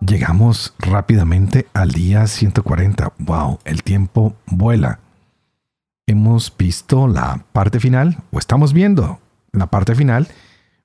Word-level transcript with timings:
Llegamos 0.00 0.72
rápidamente 0.78 1.66
al 1.74 1.90
día 1.90 2.26
140. 2.26 3.12
¡Wow! 3.18 3.58
El 3.64 3.82
tiempo 3.82 4.34
vuela. 4.46 4.98
Hemos 6.06 6.56
visto 6.56 7.06
la 7.06 7.44
parte 7.52 7.80
final, 7.80 8.16
o 8.30 8.38
estamos 8.38 8.72
viendo 8.72 9.20
la 9.52 9.66
parte 9.66 9.94
final 9.94 10.28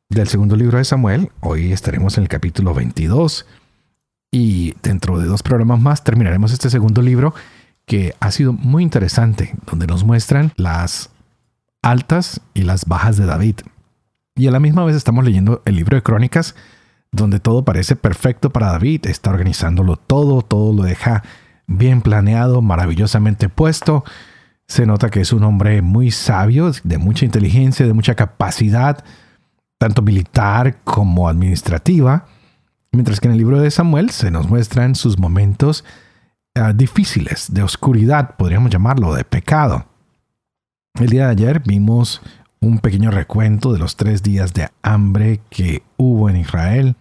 del 0.09 0.27
segundo 0.27 0.57
libro 0.57 0.79
de 0.79 0.83
Samuel. 0.83 1.31
Hoy 1.39 1.71
estaremos 1.71 2.17
en 2.17 2.23
el 2.23 2.29
capítulo 2.29 2.73
22. 2.73 3.45
Y 4.31 4.75
dentro 4.83 5.17
de 5.17 5.27
dos 5.27 5.43
programas 5.43 5.79
más 5.79 6.03
terminaremos 6.03 6.51
este 6.51 6.69
segundo 6.69 7.01
libro 7.01 7.33
que 7.85 8.15
ha 8.19 8.31
sido 8.31 8.51
muy 8.51 8.83
interesante, 8.83 9.55
donde 9.65 9.87
nos 9.87 10.03
muestran 10.03 10.51
las 10.57 11.09
altas 11.81 12.41
y 12.53 12.63
las 12.63 12.85
bajas 12.85 13.15
de 13.15 13.25
David. 13.25 13.61
Y 14.35 14.47
a 14.47 14.51
la 14.51 14.59
misma 14.59 14.83
vez 14.83 14.97
estamos 14.97 15.23
leyendo 15.23 15.61
el 15.63 15.77
libro 15.77 15.95
de 15.95 16.03
Crónicas, 16.03 16.53
donde 17.15 17.39
todo 17.39 17.63
parece 17.63 17.95
perfecto 17.95 18.49
para 18.51 18.71
David, 18.71 19.07
está 19.07 19.29
organizándolo 19.29 19.95
todo, 19.95 20.41
todo 20.41 20.73
lo 20.73 20.83
deja 20.83 21.23
bien 21.67 22.01
planeado, 22.01 22.61
maravillosamente 22.61 23.49
puesto. 23.49 24.03
Se 24.67 24.85
nota 24.85 25.09
que 25.09 25.21
es 25.21 25.31
un 25.31 25.43
hombre 25.43 25.81
muy 25.81 26.11
sabio, 26.11 26.71
de 26.83 26.97
mucha 26.97 27.25
inteligencia, 27.25 27.85
de 27.85 27.93
mucha 27.93 28.15
capacidad, 28.15 29.03
tanto 29.77 30.01
militar 30.01 30.77
como 30.83 31.29
administrativa. 31.29 32.25
Mientras 32.91 33.19
que 33.19 33.27
en 33.27 33.33
el 33.33 33.37
libro 33.37 33.59
de 33.59 33.71
Samuel 33.71 34.09
se 34.09 34.31
nos 34.31 34.49
muestran 34.49 34.95
sus 34.95 35.19
momentos 35.19 35.83
ah, 36.55 36.73
difíciles, 36.73 37.53
de 37.53 37.63
oscuridad, 37.63 38.35
podríamos 38.37 38.71
llamarlo, 38.71 39.13
de 39.13 39.23
pecado. 39.23 39.85
El 40.95 41.09
día 41.09 41.25
de 41.25 41.31
ayer 41.31 41.61
vimos 41.65 42.21
un 42.61 42.79
pequeño 42.79 43.11
recuento 43.11 43.73
de 43.73 43.79
los 43.79 43.95
tres 43.95 44.23
días 44.23 44.53
de 44.53 44.69
hambre 44.81 45.41
que 45.49 45.83
hubo 45.97 46.29
en 46.29 46.37
Israel 46.37 46.95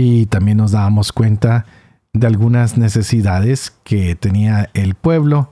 y 0.00 0.26
también 0.26 0.58
nos 0.58 0.72
dábamos 0.72 1.12
cuenta 1.12 1.66
de 2.12 2.26
algunas 2.26 2.78
necesidades 2.78 3.76
que 3.84 4.14
tenía 4.14 4.70
el 4.74 4.94
pueblo 4.94 5.50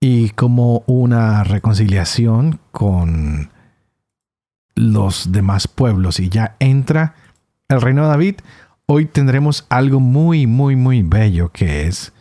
y 0.00 0.30
como 0.30 0.84
una 0.86 1.44
reconciliación 1.44 2.60
con 2.70 3.50
los 4.74 5.32
demás 5.32 5.66
pueblos. 5.66 6.20
Y 6.20 6.28
ya 6.28 6.56
entra 6.60 7.14
el 7.68 7.80
reino 7.80 8.02
de 8.02 8.08
David, 8.08 8.34
hoy 8.86 9.06
tendremos 9.06 9.66
algo 9.68 9.98
muy, 10.00 10.46
muy, 10.46 10.76
muy 10.76 11.02
bello 11.02 11.50
que 11.50 11.86
es 11.86 12.12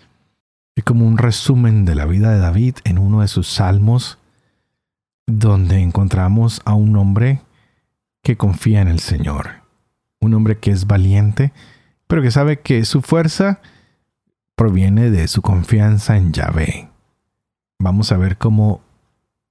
como 0.84 1.06
un 1.08 1.18
resumen 1.18 1.86
de 1.86 1.96
la 1.96 2.06
vida 2.06 2.32
de 2.32 2.40
David 2.40 2.78
en 2.84 2.98
uno 2.98 3.22
de 3.22 3.28
sus 3.28 3.48
salmos, 3.48 4.18
donde 5.28 5.80
encontramos 5.80 6.62
a 6.66 6.74
un 6.74 6.98
hombre 6.98 7.42
que 8.24 8.38
confía 8.38 8.82
en 8.82 8.88
el 8.88 9.00
Señor 9.00 9.63
un 10.24 10.34
hombre 10.34 10.58
que 10.58 10.72
es 10.72 10.88
valiente, 10.88 11.52
pero 12.08 12.22
que 12.22 12.32
sabe 12.32 12.60
que 12.60 12.86
su 12.86 13.02
fuerza 13.02 13.60
proviene 14.56 15.10
de 15.10 15.28
su 15.28 15.42
confianza 15.42 16.18
en 16.18 16.32
Yahvé. 16.32 16.90
Vamos 17.80 18.12
a 18.12 18.18
ver 18.18 18.38
cómo 18.38 18.82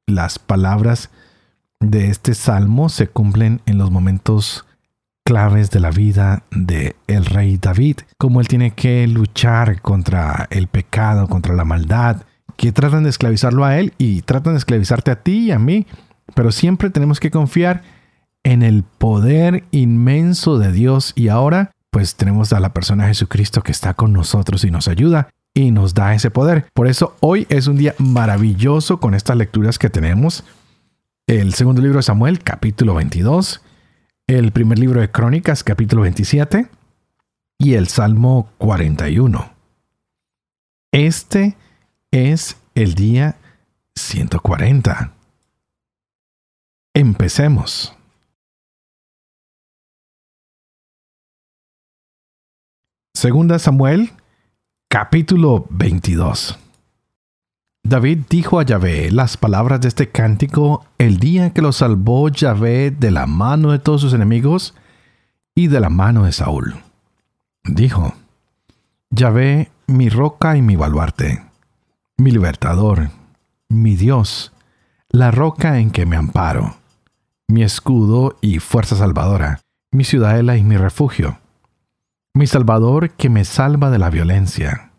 las 0.06 0.38
palabras 0.38 1.10
de 1.80 2.08
este 2.08 2.34
salmo 2.34 2.88
se 2.88 3.08
cumplen 3.08 3.60
en 3.66 3.78
los 3.78 3.90
momentos 3.90 4.64
claves 5.24 5.70
de 5.70 5.80
la 5.80 5.90
vida 5.90 6.44
de 6.50 6.96
el 7.06 7.26
rey 7.26 7.58
David, 7.58 7.98
cómo 8.18 8.40
él 8.40 8.48
tiene 8.48 8.72
que 8.72 9.06
luchar 9.06 9.80
contra 9.80 10.48
el 10.50 10.66
pecado, 10.66 11.28
contra 11.28 11.54
la 11.54 11.64
maldad, 11.64 12.22
que 12.56 12.72
tratan 12.72 13.04
de 13.04 13.10
esclavizarlo 13.10 13.64
a 13.64 13.78
él 13.78 13.94
y 13.98 14.22
tratan 14.22 14.54
de 14.54 14.58
esclavizarte 14.58 15.10
a 15.10 15.22
ti 15.22 15.46
y 15.46 15.50
a 15.52 15.58
mí, 15.58 15.86
pero 16.34 16.52
siempre 16.52 16.90
tenemos 16.90 17.20
que 17.20 17.30
confiar 17.30 17.82
en 18.44 18.62
el 18.62 18.82
poder 18.82 19.64
inmenso 19.70 20.58
de 20.58 20.72
Dios 20.72 21.12
y 21.14 21.28
ahora 21.28 21.72
pues 21.90 22.16
tenemos 22.16 22.52
a 22.52 22.60
la 22.60 22.72
persona 22.72 23.06
Jesucristo 23.06 23.62
que 23.62 23.72
está 23.72 23.94
con 23.94 24.12
nosotros 24.12 24.64
y 24.64 24.70
nos 24.70 24.88
ayuda 24.88 25.28
y 25.54 25.70
nos 25.70 25.92
da 25.94 26.14
ese 26.14 26.30
poder. 26.30 26.66
Por 26.72 26.86
eso 26.86 27.16
hoy 27.20 27.46
es 27.50 27.66
un 27.66 27.76
día 27.76 27.94
maravilloso 27.98 28.98
con 28.98 29.14
estas 29.14 29.36
lecturas 29.36 29.78
que 29.78 29.90
tenemos. 29.90 30.44
El 31.26 31.52
segundo 31.54 31.82
libro 31.82 31.98
de 31.98 32.02
Samuel, 32.02 32.42
capítulo 32.42 32.94
22, 32.94 33.60
el 34.26 34.52
primer 34.52 34.78
libro 34.78 35.00
de 35.00 35.10
Crónicas, 35.10 35.62
capítulo 35.62 36.02
27 36.02 36.66
y 37.58 37.74
el 37.74 37.88
Salmo 37.88 38.48
41. 38.58 39.52
Este 40.92 41.56
es 42.10 42.56
el 42.74 42.94
día 42.94 43.36
140. 43.94 45.12
Empecemos. 46.94 47.94
Segunda 53.22 53.60
Samuel, 53.60 54.10
capítulo 54.88 55.66
22. 55.70 56.58
David 57.84 58.22
dijo 58.28 58.58
a 58.58 58.64
Yahvé 58.64 59.12
las 59.12 59.36
palabras 59.36 59.80
de 59.80 59.86
este 59.86 60.10
cántico 60.10 60.84
el 60.98 61.18
día 61.20 61.50
que 61.50 61.62
lo 61.62 61.70
salvó 61.70 62.28
Yahvé 62.30 62.90
de 62.90 63.12
la 63.12 63.28
mano 63.28 63.70
de 63.70 63.78
todos 63.78 64.00
sus 64.00 64.12
enemigos 64.12 64.74
y 65.54 65.68
de 65.68 65.78
la 65.78 65.88
mano 65.88 66.24
de 66.24 66.32
Saúl. 66.32 66.74
Dijo, 67.62 68.12
Yahvé, 69.10 69.70
mi 69.86 70.08
roca 70.08 70.56
y 70.56 70.62
mi 70.62 70.74
baluarte, 70.74 71.44
mi 72.16 72.32
libertador, 72.32 73.10
mi 73.68 73.94
Dios, 73.94 74.52
la 75.10 75.30
roca 75.30 75.78
en 75.78 75.92
que 75.92 76.06
me 76.06 76.16
amparo, 76.16 76.74
mi 77.46 77.62
escudo 77.62 78.36
y 78.40 78.58
fuerza 78.58 78.96
salvadora, 78.96 79.60
mi 79.92 80.02
ciudadela 80.02 80.56
y 80.56 80.64
mi 80.64 80.76
refugio 80.76 81.38
mi 82.34 82.46
Salvador 82.46 83.10
que 83.10 83.28
me 83.28 83.44
salva 83.44 83.90
de 83.90 83.98
la 83.98 84.08
violencia. 84.08 84.92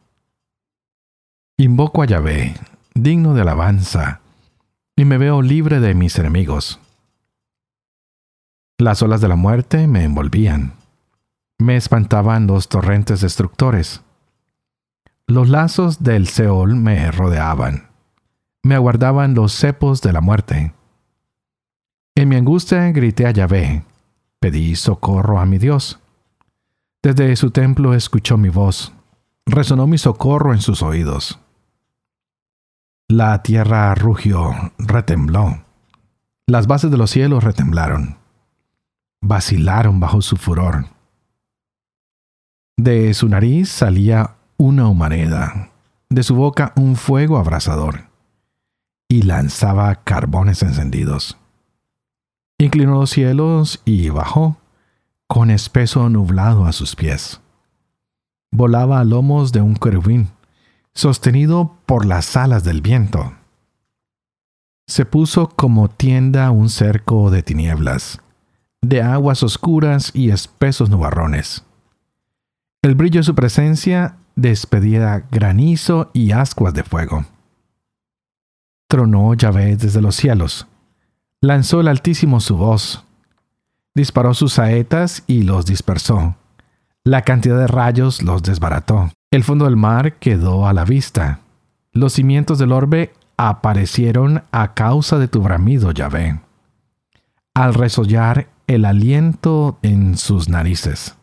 Invoco 1.58 2.04
a 2.04 2.06
Yahvé, 2.06 2.56
digno 2.94 3.34
de 3.34 3.42
alabanza, 3.42 4.22
y 4.96 5.06
me 5.06 5.18
veo 5.18 5.42
libre 5.42 5.80
de 5.80 5.96
mis 5.96 6.20
enemigos. 6.20 6.80
Las 8.78 9.02
olas 9.02 9.20
de 9.20 9.30
la 9.30 9.36
muerte 9.36 9.88
me 9.88 10.04
envolvían, 10.04 10.74
me 11.58 11.76
espantaban 11.76 12.46
los 12.46 12.70
torrentes 12.70 13.22
destructores. 13.22 14.02
Los 15.26 15.50
lazos 15.50 16.04
del 16.04 16.28
Seol 16.28 16.76
me 16.76 17.10
rodeaban, 17.10 17.90
me 18.62 18.76
aguardaban 18.76 19.34
los 19.34 19.54
cepos 19.54 20.02
de 20.02 20.14
la 20.14 20.22
muerte. 20.22 20.74
En 22.16 22.30
mi 22.30 22.36
angustia 22.36 22.92
grité 22.92 23.26
a 23.26 23.32
Yahvé, 23.32 23.84
pedí 24.40 24.76
socorro 24.76 25.40
a 25.40 25.48
mi 25.48 25.58
Dios. 25.58 26.03
Desde 27.04 27.36
su 27.36 27.52
templo 27.52 27.94
escuchó 27.94 28.38
mi 28.38 28.48
voz, 28.48 28.94
resonó 29.46 29.88
mi 29.88 29.98
socorro 29.98 30.54
en 30.54 30.62
sus 30.62 30.82
oídos. 30.82 31.38
La 33.10 33.44
tierra 33.44 33.94
rugió, 33.94 34.54
retembló. 34.78 35.66
Las 36.48 36.66
bases 36.66 36.92
de 36.92 36.98
los 36.98 37.12
cielos 37.12 37.44
retemblaron, 37.44 38.20
vacilaron 39.22 40.00
bajo 40.00 40.22
su 40.22 40.38
furor. 40.38 40.86
De 42.78 43.14
su 43.14 43.28
nariz 43.28 43.68
salía 43.68 44.36
una 44.56 44.88
humareda, 44.88 45.72
de 46.10 46.24
su 46.24 46.36
boca 46.36 46.72
un 46.78 46.96
fuego 46.96 47.38
abrasador, 47.38 48.06
y 49.10 49.24
lanzaba 49.24 50.04
carbones 50.06 50.64
encendidos. 50.64 51.38
Inclinó 52.58 53.02
los 53.02 53.10
cielos 53.10 53.82
y 53.84 54.08
bajó 54.08 54.58
con 55.28 55.50
espeso 55.50 56.10
nublado 56.10 56.66
a 56.66 56.72
sus 56.72 56.96
pies. 56.96 57.42
Volaba 58.52 59.00
a 59.00 59.04
lomos 59.04 59.52
de 59.52 59.62
un 59.62 59.76
querubín, 59.76 60.30
sostenido 60.94 61.78
por 61.86 62.06
las 62.06 62.38
alas 62.38 62.64
del 62.64 62.82
viento. 62.82 63.34
Se 64.88 65.06
puso 65.06 65.50
como 65.50 65.90
tienda 65.90 66.52
un 66.52 66.70
cerco 66.70 67.32
de 67.32 67.42
tinieblas, 67.42 68.22
de 68.82 69.02
aguas 69.02 69.42
oscuras 69.44 70.12
y 70.14 70.30
espesos 70.30 70.90
nubarrones. 70.90 71.64
El 72.84 72.96
brillo 72.96 73.22
de 73.22 73.24
su 73.24 73.34
presencia 73.34 74.18
despedía 74.36 75.26
granizo 75.32 76.12
y 76.14 76.32
ascuas 76.32 76.74
de 76.74 76.84
fuego. 76.84 77.26
Tronó 78.90 79.34
Yahvé 79.34 79.78
desde 79.78 80.02
los 80.02 80.16
cielos, 80.16 80.68
lanzó 81.42 81.82
el 81.82 81.88
Altísimo 81.88 82.40
su 82.40 82.58
voz, 82.58 83.06
disparó 83.96 84.34
sus 84.34 84.54
saetas 84.54 85.24
y 85.28 85.44
los 85.44 85.66
dispersó. 85.66 86.36
La 87.04 87.24
cantidad 87.24 87.60
de 87.60 87.68
rayos 87.68 88.24
los 88.24 88.44
desbarató. 88.44 89.12
El 89.32 89.44
fondo 89.44 89.66
del 89.66 89.76
mar 89.76 90.14
quedó 90.20 90.68
a 90.68 90.74
la 90.74 90.86
vista. 90.86 91.40
Los 91.92 92.14
cimientos 92.14 92.60
del 92.60 92.72
orbe 92.72 93.14
aparecieron 93.38 94.44
a 94.52 94.74
causa 94.74 95.20
de 95.20 95.28
tu 95.28 95.42
bramido, 95.42 95.92
Yahvé. 95.92 96.40
Al 97.54 97.74
resollar 97.74 98.48
el 98.68 98.86
aliento 98.86 99.78
en 99.82 100.18
sus 100.18 100.50
narices. 100.50 101.16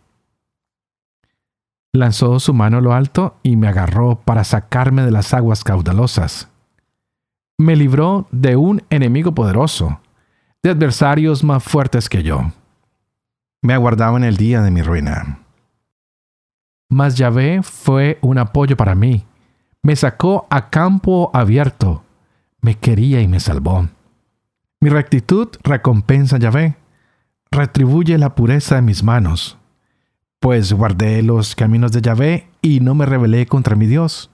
Lanzó 1.93 2.38
su 2.38 2.55
mano 2.55 2.78
a 2.78 2.81
lo 2.81 2.93
alto 2.93 3.37
y 3.43 3.56
me 3.56 3.66
agarró 3.66 4.20
para 4.20 4.44
sacarme 4.44 5.02
de 5.02 5.11
las 5.11 5.34
aguas 5.34 5.64
caudalosas. 5.64 6.49
Me 7.58 7.75
libró 7.75 8.28
de 8.31 8.56
un 8.56 8.82
enemigo 8.90 9.34
poderoso, 9.34 10.00
de 10.62 10.70
adversarios 10.70 11.43
más 11.43 11.64
fuertes 11.64 12.08
que 12.08 12.23
yo. 12.23 12.52
Me 13.62 13.74
aguardaba 13.74 14.16
en 14.16 14.24
el 14.24 14.36
día 14.36 14.62
de 14.62 14.70
mi 14.70 14.82
ruina. 14.82 15.40
Mas 16.88 17.16
Yahvé 17.16 17.62
fue 17.62 18.18
un 18.22 18.38
apoyo 18.38 18.76
para 18.76 18.94
mí. 18.94 19.24
Me 19.82 19.96
sacó 19.96 20.46
a 20.50 20.70
campo 20.70 21.30
abierto. 21.34 22.04
Me 22.60 22.76
quería 22.76 23.20
y 23.20 23.28
me 23.28 23.40
salvó. 23.40 23.88
Mi 24.80 24.88
rectitud 24.88 25.48
recompensa 25.62 26.38
Yahvé. 26.38 26.76
Retribuye 27.50 28.16
la 28.18 28.34
pureza 28.34 28.76
de 28.76 28.82
mis 28.82 29.02
manos 29.02 29.60
pues 30.40 30.72
guardé 30.72 31.22
los 31.22 31.54
caminos 31.54 31.92
de 31.92 32.00
Yahvé 32.00 32.48
y 32.62 32.80
no 32.80 32.94
me 32.94 33.04
rebelé 33.04 33.46
contra 33.46 33.76
mi 33.76 33.86
Dios, 33.86 34.30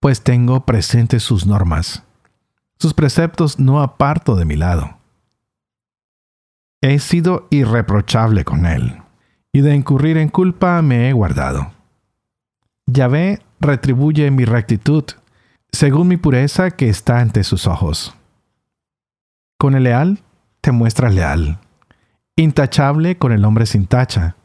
pues 0.00 0.22
tengo 0.22 0.64
presentes 0.64 1.22
sus 1.22 1.46
normas. 1.46 2.02
Sus 2.78 2.94
preceptos 2.94 3.58
no 3.58 3.82
aparto 3.82 4.34
de 4.34 4.46
mi 4.46 4.56
lado. 4.56 4.96
He 6.84 6.98
sido 6.98 7.46
irreprochable 7.50 8.44
con 8.44 8.66
él, 8.66 9.00
y 9.52 9.62
de 9.62 9.74
incurrir 9.74 10.18
en 10.18 10.28
culpa 10.28 10.82
me 10.82 11.08
he 11.08 11.12
guardado. 11.14 11.72
Yahvé 12.86 13.40
retribuye 13.58 14.30
mi 14.30 14.44
rectitud, 14.44 15.04
según 15.72 16.08
mi 16.08 16.18
pureza 16.18 16.70
que 16.70 16.90
está 16.90 17.20
ante 17.20 17.42
sus 17.42 17.66
ojos. 17.66 18.14
Con 19.58 19.74
el 19.74 19.84
leal 19.84 20.22
te 20.60 20.72
muestra 20.72 21.08
leal, 21.08 21.58
intachable 22.36 23.16
con 23.16 23.32
el 23.32 23.44
hombre 23.44 23.64
sin 23.64 23.86
tacha 23.86 24.36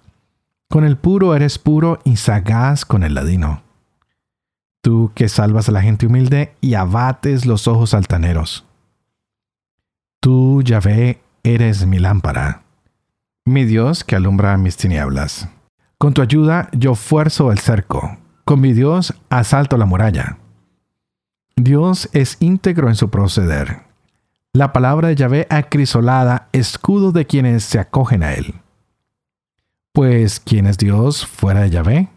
con 0.72 0.84
el 0.84 0.98
puro 0.98 1.36
eres 1.36 1.58
puro 1.58 2.00
y 2.04 2.18
sagaz 2.18 2.86
con 2.86 3.02
el 3.02 3.16
ladino. 3.16 3.64
Tú 4.84 5.12
que 5.16 5.28
salvas 5.28 5.68
a 5.68 5.72
la 5.72 5.82
gente 5.82 6.06
humilde 6.06 6.54
y 6.62 6.76
abates 6.76 7.48
los 7.48 7.68
ojos 7.68 7.96
altaneros. 7.96 8.66
Tú, 10.22 10.62
Yahvé, 10.62 11.22
eres 11.54 11.86
mi 11.86 11.98
lámpara, 11.98 12.62
mi 13.46 13.66
Dios 13.66 14.04
que 14.04 14.16
alumbra 14.16 14.58
mis 14.58 14.78
tinieblas. 14.78 15.50
Con 15.98 16.14
tu 16.14 16.22
ayuda 16.22 16.70
yo 16.72 16.96
fuerzo 16.96 17.52
el 17.52 17.60
cerco, 17.60 18.18
con 18.46 18.62
mi 18.62 18.74
Dios 18.74 19.16
asalto 19.30 19.78
la 19.78 19.86
muralla. 19.86 20.38
Dios 21.56 22.10
es 22.14 22.38
íntegro 22.40 22.88
en 22.88 22.96
su 22.96 23.10
proceder. 23.10 23.82
La 24.54 24.72
palabra 24.72 25.10
de 25.10 25.16
Yahvé 25.16 25.48
acrisolada, 25.50 26.50
escudo 26.52 27.12
de 27.12 27.26
quienes 27.26 27.64
se 27.64 27.80
acogen 27.80 28.24
a 28.24 28.34
él. 28.34 28.56
Pues, 29.92 30.40
¿quién 30.40 30.68
es 30.68 30.78
Dios 30.78 31.26
fuera 31.26 31.62
de 31.62 31.72
Yahvé? 31.72 32.10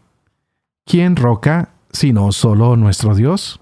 ¿Quién 0.85 1.17
roca 1.17 1.71
sino 1.91 2.33
solo 2.33 2.77
nuestro 2.77 3.15
Dios? 3.15 3.61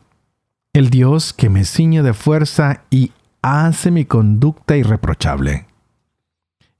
El 0.73 0.91
Dios 0.91 1.33
que 1.33 1.49
me 1.49 1.65
ciñe 1.65 2.03
de 2.03 2.15
fuerza 2.15 2.83
y 2.91 3.13
hace 3.43 3.91
mi 3.91 4.05
conducta 4.05 4.77
irreprochable, 4.77 5.67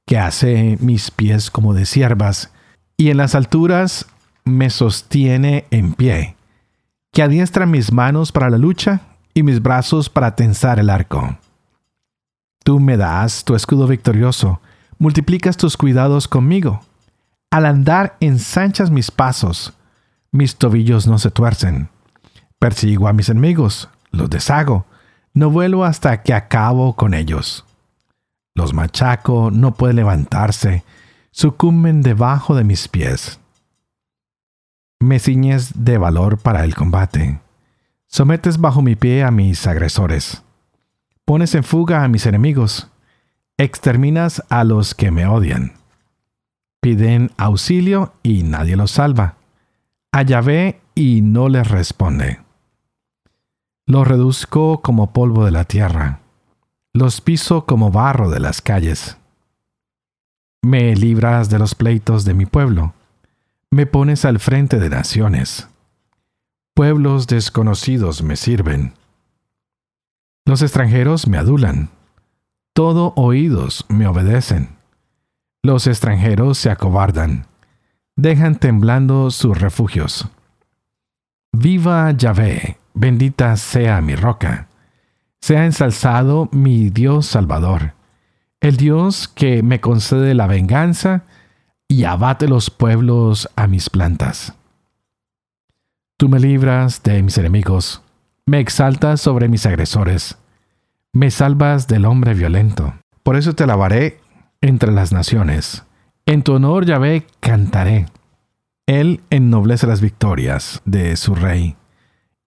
que 0.07 0.19
hace 0.19 0.77
mis 0.81 1.11
pies 1.11 1.51
como 1.51 1.75
de 1.75 1.87
siervas 1.87 2.53
y 2.97 3.11
en 3.11 3.17
las 3.17 3.35
alturas 3.35 4.07
me 4.45 4.71
sostiene 4.71 5.67
en 5.71 5.95
pie, 5.95 6.37
que 7.13 7.23
adiestra 7.23 7.67
mis 7.67 7.93
manos 7.93 8.33
para 8.33 8.51
la 8.51 8.59
lucha 8.59 9.01
y 9.35 9.43
mis 9.43 9.63
brazos 9.63 10.09
para 10.09 10.37
tensar 10.37 10.79
el 10.79 10.91
arco. 10.91 11.39
Tú 12.65 12.81
me 12.81 12.97
das 12.97 13.45
tu 13.45 13.55
escudo 13.55 13.87
victorioso, 13.87 14.61
multiplicas 14.99 15.57
tus 15.57 15.77
cuidados 15.77 16.29
conmigo 16.29 16.81
al 17.51 17.67
andar 17.67 18.17
ensanchas 18.21 18.91
mis 18.91 19.11
pasos, 19.11 19.73
mis 20.31 20.57
tobillos 20.57 21.09
no 21.09 21.19
se 21.19 21.33
tuercen. 21.33 21.89
Persigo 22.61 23.09
a 23.09 23.13
mis 23.13 23.29
enemigos, 23.29 23.89
los 24.13 24.31
deshago, 24.31 24.87
no 25.35 25.51
vuelvo 25.51 25.85
hasta 25.85 26.23
que 26.23 26.35
acabo 26.35 26.95
con 26.95 27.15
ellos. 27.15 27.65
Los 28.55 28.75
machaco, 28.75 29.51
no 29.51 29.75
pueden 29.75 29.97
levantarse, 29.97 30.85
sucumben 31.31 32.03
debajo 32.03 32.55
de 32.55 32.65
mis 32.65 32.89
pies. 32.89 33.41
Me 35.01 35.19
ciñes 35.19 35.85
de 35.85 35.99
valor 35.99 36.39
para 36.39 36.65
el 36.65 36.75
combate. 36.75 37.41
Sometes 38.07 38.59
bajo 38.59 38.83
mi 38.83 38.97
pie 38.97 39.25
a 39.25 39.31
mis 39.31 39.67
agresores. 39.67 40.43
Pones 41.25 41.55
en 41.55 41.65
fuga 41.65 42.05
a 42.05 42.09
mis 42.09 42.27
enemigos. 42.27 42.89
Exterminas 43.57 44.43
a 44.49 44.65
los 44.65 44.95
que 44.95 45.11
me 45.11 45.27
odian 45.27 45.81
piden 46.81 47.31
auxilio 47.37 48.15
y 48.23 48.43
nadie 48.43 48.77
los 48.77 48.93
salva. 48.93 49.37
A 50.13 50.23
Yahvé 50.23 50.81
y 50.95 51.21
no 51.21 51.49
les 51.49 51.69
responde. 51.69 52.41
Los 53.91 54.07
reduzco 54.07 54.83
como 54.83 55.13
polvo 55.13 55.45
de 55.45 55.51
la 55.51 55.65
tierra. 55.65 56.21
Los 56.93 57.21
piso 57.21 57.67
como 57.67 57.91
barro 57.91 58.31
de 58.31 58.39
las 58.39 58.63
calles. 58.63 59.17
Me 60.63 60.95
libras 60.95 61.51
de 61.51 61.59
los 61.59 61.75
pleitos 61.75 62.25
de 62.25 62.33
mi 62.33 62.47
pueblo. 62.47 62.95
Me 63.69 63.87
pones 63.87 64.25
al 64.25 64.39
frente 64.39 64.79
de 64.79 64.91
naciones. 64.91 65.67
Pueblos 66.73 67.27
desconocidos 67.27 68.23
me 68.23 68.37
sirven. 68.37 68.95
Los 70.45 70.63
extranjeros 70.63 71.27
me 71.27 71.39
adulan. 71.39 71.91
Todo 72.73 73.13
oídos 73.17 73.87
me 73.89 74.07
obedecen. 74.07 74.69
Los 75.65 75.89
extranjeros 75.89 76.59
se 76.59 76.71
acobardan, 76.71 77.49
dejan 78.15 78.55
temblando 78.55 79.33
sus 79.33 79.61
refugios. 79.61 80.29
Viva 81.51 82.13
Yahvé, 82.13 82.80
bendita 82.95 83.57
sea 83.57 84.01
mi 84.01 84.15
roca. 84.15 84.69
Sea 85.41 85.65
ensalzado 85.65 86.49
mi 86.53 86.91
Dios 86.91 87.27
Salvador, 87.27 87.95
el 88.61 88.77
Dios 88.77 89.27
que 89.27 89.63
me 89.63 89.81
concede 89.81 90.35
la 90.35 90.47
venganza 90.47 91.25
y 91.89 92.05
abate 92.05 92.47
los 92.47 92.71
pueblos 92.71 93.49
a 93.57 93.67
mis 93.67 93.89
plantas. 93.89 94.55
Tú 96.19 96.29
me 96.29 96.39
libras 96.39 97.03
de 97.03 97.23
mis 97.23 97.39
enemigos, 97.39 98.03
me 98.45 98.61
exaltas 98.61 99.23
sobre 99.23 99.49
mis 99.49 99.65
agresores, 99.65 100.37
me 101.13 101.31
salvas 101.31 101.89
del 101.89 102.05
hombre 102.05 102.35
violento. 102.35 102.95
Por 103.23 103.37
eso 103.37 103.55
te 103.55 103.65
alabaré 103.65 104.21
entre 104.61 104.93
las 104.93 105.11
naciones. 105.13 105.85
En 106.27 106.43
tu 106.43 106.53
honor, 106.53 106.85
Yahvé, 106.85 107.27
cantaré. 107.41 108.07
Él 108.87 109.23
ennoblece 109.31 109.87
las 109.87 110.03
victorias 110.03 110.83
de 110.85 111.17
su 111.17 111.35
rey 111.35 111.77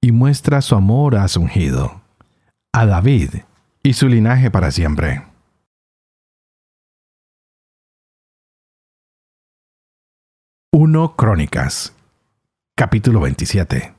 y 0.03 0.11
muestra 0.11 0.61
su 0.61 0.75
amor 0.75 1.15
a 1.15 1.25
su 1.29 1.39
ungido, 1.39 2.01
a 2.73 2.85
David 2.85 3.29
y 3.81 3.93
su 3.93 4.09
linaje 4.09 4.51
para 4.51 4.69
siempre. 4.69 5.25
Uno 10.73 11.15
Crónicas, 11.15 11.95
capítulo 12.75 13.21
27. 13.21 13.95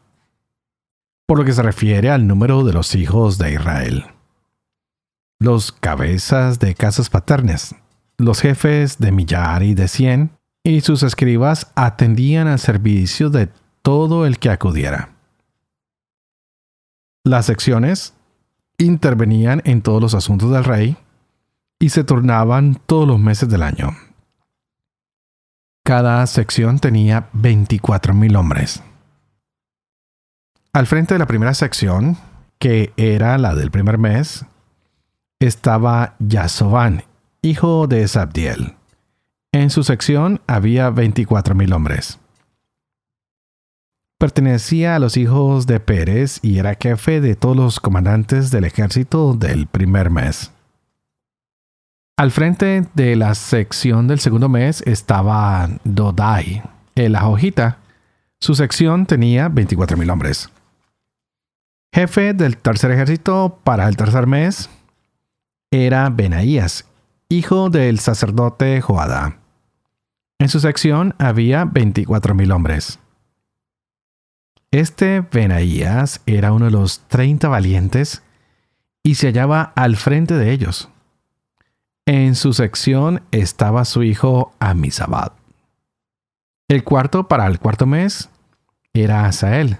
Por 1.26 1.38
lo 1.38 1.44
que 1.46 1.52
se 1.54 1.62
refiere 1.62 2.10
al 2.10 2.26
número 2.26 2.64
de 2.64 2.74
los 2.74 2.94
hijos 2.94 3.38
de 3.38 3.54
Israel. 3.54 4.04
Los 5.40 5.72
cabezas 5.72 6.58
de 6.58 6.74
casas 6.74 7.08
paternas 7.08 7.74
los 8.18 8.40
jefes 8.40 8.98
de 8.98 9.10
millar 9.10 9.62
y 9.62 9.74
de 9.74 9.88
cien 9.88 10.30
y 10.62 10.82
sus 10.82 11.02
escribas 11.02 11.72
atendían 11.74 12.46
al 12.46 12.58
servicio 12.58 13.30
de 13.30 13.48
todo 13.82 14.26
el 14.26 14.38
que 14.38 14.50
acudiera. 14.50 15.13
Las 17.26 17.46
secciones 17.46 18.12
intervenían 18.76 19.62
en 19.64 19.80
todos 19.80 20.02
los 20.02 20.12
asuntos 20.12 20.50
del 20.50 20.62
rey 20.62 20.98
y 21.78 21.88
se 21.88 22.04
turnaban 22.04 22.78
todos 22.84 23.08
los 23.08 23.18
meses 23.18 23.48
del 23.48 23.62
año. 23.62 23.96
Cada 25.84 26.26
sección 26.26 26.80
tenía 26.80 27.30
24.000 27.32 28.36
hombres. 28.36 28.82
Al 30.74 30.86
frente 30.86 31.14
de 31.14 31.18
la 31.18 31.26
primera 31.26 31.54
sección, 31.54 32.18
que 32.58 32.92
era 32.98 33.38
la 33.38 33.54
del 33.54 33.70
primer 33.70 33.96
mes, 33.96 34.44
estaba 35.40 36.16
Yasovan, 36.18 37.04
hijo 37.40 37.86
de 37.86 38.06
Sabdiel. 38.06 38.74
En 39.52 39.70
su 39.70 39.82
sección 39.82 40.42
había 40.46 40.90
24.000 40.90 41.74
hombres. 41.74 42.18
Pertenecía 44.18 44.96
a 44.96 44.98
los 44.98 45.16
hijos 45.16 45.66
de 45.66 45.80
Pérez 45.80 46.38
y 46.42 46.58
era 46.58 46.76
jefe 46.80 47.20
de 47.20 47.34
todos 47.34 47.56
los 47.56 47.80
comandantes 47.80 48.50
del 48.50 48.64
ejército 48.64 49.34
del 49.34 49.66
primer 49.66 50.10
mes. 50.10 50.52
Al 52.16 52.30
frente 52.30 52.86
de 52.94 53.16
la 53.16 53.34
sección 53.34 54.06
del 54.06 54.20
segundo 54.20 54.48
mes 54.48 54.82
estaba 54.86 55.68
Dodai, 55.82 56.62
el 56.94 57.16
ajojita. 57.16 57.78
Su 58.40 58.54
sección 58.54 59.06
tenía 59.06 59.48
24.000 59.48 60.12
hombres. 60.12 60.50
Jefe 61.92 62.32
del 62.32 62.56
tercer 62.56 62.92
ejército 62.92 63.58
para 63.64 63.88
el 63.88 63.96
tercer 63.96 64.28
mes 64.28 64.70
era 65.72 66.08
Benaías, 66.08 66.86
hijo 67.28 67.68
del 67.68 67.98
sacerdote 67.98 68.80
Joada. 68.80 69.38
En 70.38 70.48
su 70.48 70.60
sección 70.60 71.14
había 71.18 71.64
24.000 71.64 72.54
hombres. 72.54 72.98
Este 74.74 75.20
Benaías 75.20 76.20
era 76.26 76.52
uno 76.52 76.64
de 76.64 76.72
los 76.72 76.98
30 77.06 77.46
valientes 77.46 78.24
y 79.04 79.14
se 79.14 79.28
hallaba 79.28 79.72
al 79.76 79.94
frente 79.94 80.34
de 80.34 80.50
ellos. 80.50 80.88
En 82.06 82.34
su 82.34 82.52
sección 82.54 83.22
estaba 83.30 83.84
su 83.84 84.02
hijo 84.02 84.52
Amisabad. 84.58 85.30
El 86.66 86.82
cuarto 86.82 87.28
para 87.28 87.46
el 87.46 87.60
cuarto 87.60 87.86
mes 87.86 88.30
era 88.92 89.26
Asael, 89.26 89.78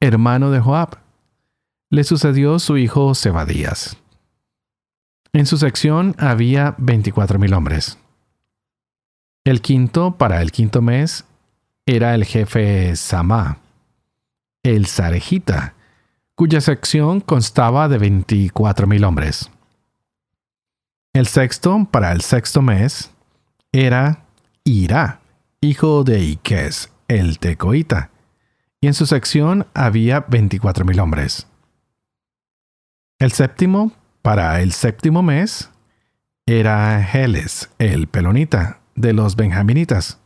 hermano 0.00 0.50
de 0.50 0.60
Joab. 0.60 0.96
Le 1.90 2.02
sucedió 2.02 2.58
su 2.60 2.78
hijo 2.78 3.14
Zebadías. 3.14 3.98
En 5.34 5.44
su 5.44 5.58
sección 5.58 6.14
había 6.16 6.78
24.000 6.78 7.54
hombres. 7.54 7.98
El 9.44 9.60
quinto 9.60 10.12
para 10.16 10.40
el 10.40 10.50
quinto 10.50 10.80
mes 10.80 11.26
era 11.84 12.14
el 12.14 12.24
jefe 12.24 12.96
Samá, 12.96 13.58
el 14.62 14.86
Sarejita, 14.86 15.74
cuya 16.34 16.60
sección 16.60 17.20
constaba 17.20 17.88
de 17.88 17.98
24.000 17.98 19.06
hombres. 19.06 19.50
El 21.12 21.26
sexto 21.26 21.88
para 21.90 22.12
el 22.12 22.20
sexto 22.20 22.62
mes 22.62 23.10
era 23.72 24.24
Ira, 24.64 25.20
hijo 25.60 26.04
de 26.04 26.20
Iques, 26.20 26.90
el 27.08 27.38
Tecoita, 27.38 28.10
y 28.80 28.86
en 28.86 28.94
su 28.94 29.06
sección 29.06 29.66
había 29.74 30.26
24.000 30.26 31.02
hombres. 31.02 31.46
El 33.18 33.32
séptimo 33.32 33.92
para 34.22 34.60
el 34.60 34.72
séptimo 34.72 35.22
mes 35.22 35.70
era 36.46 37.06
Heles, 37.12 37.70
el 37.78 38.06
Pelonita, 38.06 38.80
de 38.94 39.12
los 39.12 39.36
Benjaminitas. 39.36 40.19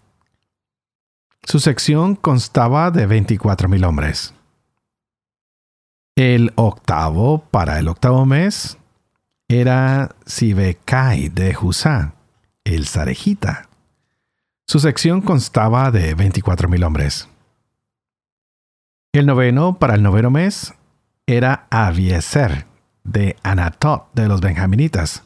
Su 1.45 1.61
sección 1.61 2.17
constaba 2.17 2.91
de 2.91 3.07
24.000 3.07 3.87
hombres. 3.87 4.35
El 6.17 6.53
octavo 6.57 7.45
para 7.51 7.79
el 7.79 7.89
octavo 7.89 8.25
mes 8.25 8.79
era 9.49 10.15
Sibekai 10.27 11.29
de 11.29 11.57
Husá, 11.61 12.15
el 12.65 12.87
Sarejita. 12.87 13.69
Su 14.67 14.81
sección 14.81 15.21
constaba 15.21 15.91
de 15.91 16.17
24.000 16.17 16.87
hombres. 16.87 17.29
El 19.13 19.27
noveno 19.27 19.79
para 19.79 19.95
el 19.95 20.03
noveno 20.03 20.31
mes 20.31 20.75
era 21.27 21.67
Avieser, 21.71 22.67
de 23.05 23.37
Anatot 23.43 24.07
de 24.15 24.29
los 24.29 24.41
Benjaminitas. 24.41 25.23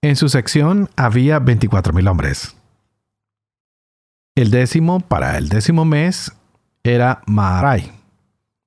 En 0.00 0.14
su 0.16 0.28
sección 0.28 0.88
había 0.96 1.40
24.000 1.40 2.08
hombres. 2.08 2.56
El 4.36 4.50
décimo 4.50 5.00
para 5.00 5.38
el 5.38 5.48
décimo 5.48 5.86
mes 5.86 6.30
era 6.84 7.22
Maharai, 7.26 7.90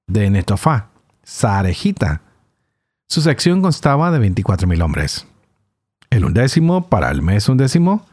de 0.07 0.31
Netofá, 0.31 0.89
Sarejita. 1.21 2.23
Su 3.07 3.21
sección 3.21 3.61
constaba 3.61 4.09
de 4.09 4.17
24.000 4.17 4.83
hombres. 4.83 5.27
El 6.09 6.25
undécimo 6.25 6.89
para 6.89 7.11
el 7.11 7.21
mes 7.21 7.47
undécimo 7.49 8.03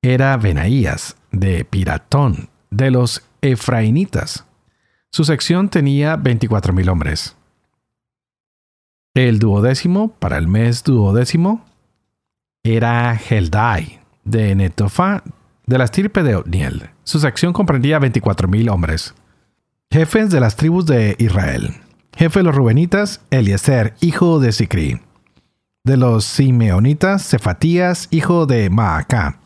era 0.00 0.36
Benaías, 0.36 1.16
de 1.32 1.64
Piratón, 1.64 2.50
de 2.70 2.92
los 2.92 3.24
Efrainitas. 3.40 4.44
Su 5.10 5.24
sección 5.24 5.68
tenía 5.68 6.16
24.000 6.16 6.88
hombres. 6.88 7.36
El 9.12 9.40
duodécimo 9.40 10.12
para 10.12 10.38
el 10.38 10.46
mes 10.46 10.84
duodécimo 10.84 11.64
era 12.62 13.12
Heldai, 13.28 13.98
de 14.22 14.54
Netofá, 14.54 15.24
de 15.66 15.78
la 15.78 15.84
estirpe 15.84 16.22
de 16.22 16.36
Otniel. 16.36 16.90
Su 17.04 17.18
sección 17.18 17.52
comprendía 17.52 17.98
24.000 17.98 18.70
hombres. 18.70 19.14
Jefes 19.90 20.30
de 20.30 20.40
las 20.40 20.56
tribus 20.56 20.86
de 20.86 21.16
Israel. 21.18 21.74
Jefe 22.16 22.40
de 22.40 22.44
los 22.44 22.54
Rubenitas, 22.54 23.20
Eliezer, 23.30 23.94
hijo 24.00 24.40
de 24.40 24.52
Sicri. 24.52 25.00
De 25.84 25.96
los 25.96 26.24
Simeonitas, 26.24 27.28
Cefatías, 27.28 28.08
hijo 28.10 28.46
de 28.46 28.70
Maacá. 28.70 29.40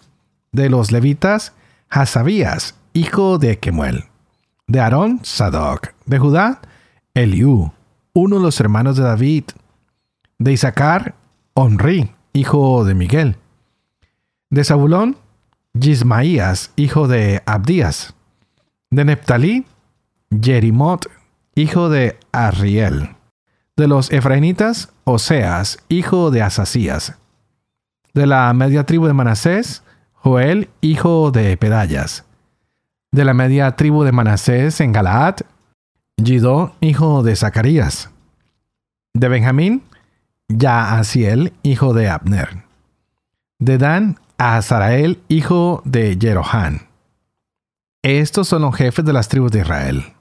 De 0.52 0.70
los 0.70 0.92
Levitas, 0.92 1.52
Hasabías, 1.88 2.76
hijo 2.92 3.38
de 3.38 3.58
Kemuel. 3.58 4.04
De 4.66 4.80
Aarón, 4.80 5.20
Sadoc. 5.22 5.94
De 6.06 6.18
Judá, 6.18 6.60
Eliú, 7.14 7.72
uno 8.12 8.36
de 8.36 8.42
los 8.42 8.60
hermanos 8.60 8.96
de 8.96 9.02
David, 9.02 9.44
de 10.38 10.52
Isaacar, 10.52 11.14
Onri, 11.54 12.10
hijo 12.32 12.84
de 12.84 12.94
Miguel. 12.94 13.36
De 14.48 14.64
Zabulón, 14.64 15.16
Gismaías, 15.78 16.72
hijo 16.76 17.08
de 17.08 17.42
Abdías. 17.46 18.14
De 18.90 19.04
Neptalí, 19.04 19.66
Jerimot, 20.30 21.06
hijo 21.54 21.88
de 21.88 22.18
Arriel. 22.32 23.16
De 23.76 23.86
los 23.86 24.10
Efrainitas, 24.10 24.92
Oseas, 25.04 25.78
hijo 25.88 26.30
de 26.30 26.42
Asasías. 26.42 27.16
De 28.14 28.26
la 28.26 28.52
media 28.52 28.84
tribu 28.84 29.06
de 29.06 29.12
Manasés, 29.12 29.84
Joel, 30.12 30.68
hijo 30.80 31.30
de 31.30 31.56
Pedayas. 31.56 32.24
De 33.12 33.24
la 33.24 33.34
media 33.34 33.76
tribu 33.76 34.02
de 34.02 34.12
Manasés 34.12 34.80
en 34.80 34.92
Galaad, 34.92 35.36
Gidó, 36.22 36.74
hijo 36.80 37.22
de 37.22 37.34
Zacarías. 37.36 38.10
De 39.14 39.28
Benjamín, 39.28 39.82
Yaasiel, 40.48 41.54
hijo 41.62 41.94
de 41.94 42.08
Abner. 42.08 42.64
De 43.58 43.78
Dan, 43.78 44.18
Azarael, 44.40 45.20
hijo 45.28 45.82
de 45.84 46.16
Jerohán. 46.18 46.88
Estos 48.02 48.48
son 48.48 48.62
los 48.62 48.74
jefes 48.74 49.04
de 49.04 49.12
las 49.12 49.28
tribus 49.28 49.52
de 49.52 49.60
Israel. 49.60 50.14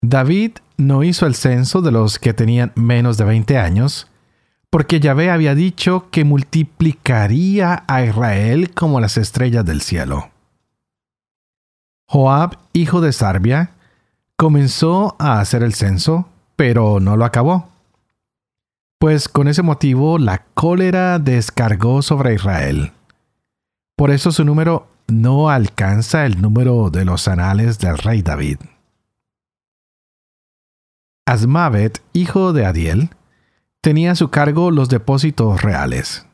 David 0.00 0.52
no 0.76 1.02
hizo 1.02 1.26
el 1.26 1.34
censo 1.34 1.82
de 1.82 1.90
los 1.90 2.20
que 2.20 2.32
tenían 2.32 2.70
menos 2.76 3.18
de 3.18 3.24
20 3.24 3.58
años, 3.58 4.08
porque 4.70 5.00
Yahvé 5.00 5.28
había 5.28 5.56
dicho 5.56 6.08
que 6.12 6.24
multiplicaría 6.24 7.82
a 7.88 8.04
Israel 8.04 8.72
como 8.72 9.00
las 9.00 9.16
estrellas 9.16 9.64
del 9.64 9.80
cielo. 9.80 10.30
Joab, 12.06 12.58
hijo 12.72 13.00
de 13.00 13.12
Sarbia, 13.12 13.70
comenzó 14.36 15.16
a 15.18 15.40
hacer 15.40 15.64
el 15.64 15.74
censo, 15.74 16.28
pero 16.54 17.00
no 17.00 17.16
lo 17.16 17.24
acabó 17.24 17.71
pues 19.02 19.28
con 19.28 19.48
ese 19.48 19.62
motivo 19.62 20.16
la 20.16 20.44
cólera 20.54 21.18
descargó 21.18 22.02
sobre 22.02 22.34
Israel. 22.34 22.92
Por 23.96 24.12
eso 24.12 24.30
su 24.30 24.44
número 24.44 24.86
no 25.08 25.50
alcanza 25.50 26.24
el 26.24 26.40
número 26.40 26.88
de 26.88 27.04
los 27.04 27.26
anales 27.26 27.80
del 27.80 27.98
rey 27.98 28.22
David. 28.22 28.58
Asmavet, 31.26 32.00
hijo 32.12 32.52
de 32.52 32.64
Adiel, 32.64 33.10
tenía 33.80 34.12
a 34.12 34.14
su 34.14 34.30
cargo 34.30 34.70
los 34.70 34.88
depósitos 34.88 35.62
reales. 35.62 36.24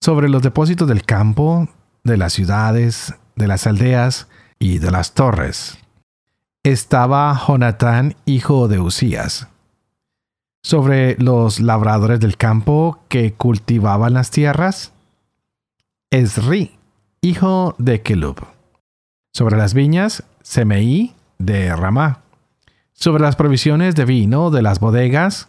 Sobre 0.00 0.30
los 0.30 0.40
depósitos 0.40 0.88
del 0.88 1.04
campo, 1.04 1.68
de 2.02 2.16
las 2.16 2.32
ciudades, 2.32 3.14
de 3.36 3.46
las 3.46 3.66
aldeas 3.66 4.26
y 4.58 4.78
de 4.78 4.90
las 4.90 5.12
torres, 5.12 5.76
estaba 6.62 7.38
Jonatán, 7.46 8.16
hijo 8.24 8.68
de 8.68 8.80
Usías 8.80 9.51
sobre 10.62 11.16
los 11.18 11.60
labradores 11.60 12.20
del 12.20 12.36
campo 12.36 13.00
que 13.08 13.32
cultivaban 13.34 14.14
las 14.14 14.30
tierras? 14.30 14.92
Esri, 16.10 16.78
hijo 17.20 17.74
de 17.78 18.02
Kelub. 18.02 18.46
Sobre 19.32 19.56
las 19.56 19.74
viñas, 19.74 20.24
Semeí 20.42 21.14
de 21.38 21.74
Ramá. 21.74 22.20
Sobre 22.92 23.22
las 23.22 23.36
provisiones 23.36 23.94
de 23.96 24.04
vino 24.04 24.50
de 24.50 24.62
las 24.62 24.78
bodegas, 24.78 25.48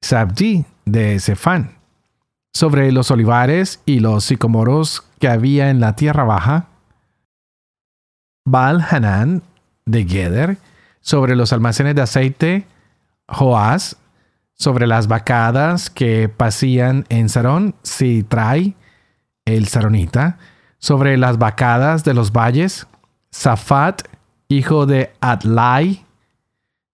Sabdi 0.00 0.64
de 0.84 1.18
Sefán. 1.18 1.78
Sobre 2.52 2.92
los 2.92 3.10
olivares 3.10 3.80
y 3.86 4.00
los 4.00 4.24
sicomoros 4.24 5.04
que 5.18 5.28
había 5.28 5.70
en 5.70 5.80
la 5.80 5.96
tierra 5.96 6.24
baja, 6.24 6.68
Baal 8.44 8.84
Hanan 8.88 9.42
de 9.86 10.04
Geder. 10.04 10.58
Sobre 11.00 11.34
los 11.34 11.52
almacenes 11.52 11.94
de 11.96 12.02
aceite, 12.02 12.66
Joás 13.26 13.96
sobre 14.62 14.86
las 14.86 15.08
vacadas 15.08 15.90
que 15.90 16.28
pasían 16.28 17.04
en 17.08 17.28
Sarón, 17.28 17.74
trae 18.28 18.76
el 19.44 19.66
Saronita, 19.66 20.38
sobre 20.78 21.16
las 21.16 21.36
vacadas 21.38 22.04
de 22.04 22.14
los 22.14 22.30
valles, 22.30 22.86
Safat, 23.32 24.02
hijo 24.46 24.86
de 24.86 25.12
Adlai, 25.20 26.06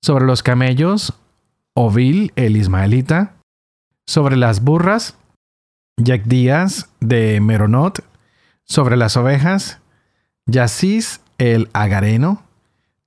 sobre 0.00 0.24
los 0.24 0.42
camellos, 0.42 1.12
Ovil, 1.74 2.32
el 2.36 2.56
Ismaelita, 2.56 3.34
sobre 4.06 4.38
las 4.38 4.64
burras, 4.64 5.18
Yagdías 5.98 6.88
de 7.00 7.38
Meronot, 7.42 8.02
sobre 8.64 8.96
las 8.96 9.18
ovejas, 9.18 9.78
Yasis, 10.46 11.20
el 11.36 11.68
Agareno. 11.74 12.44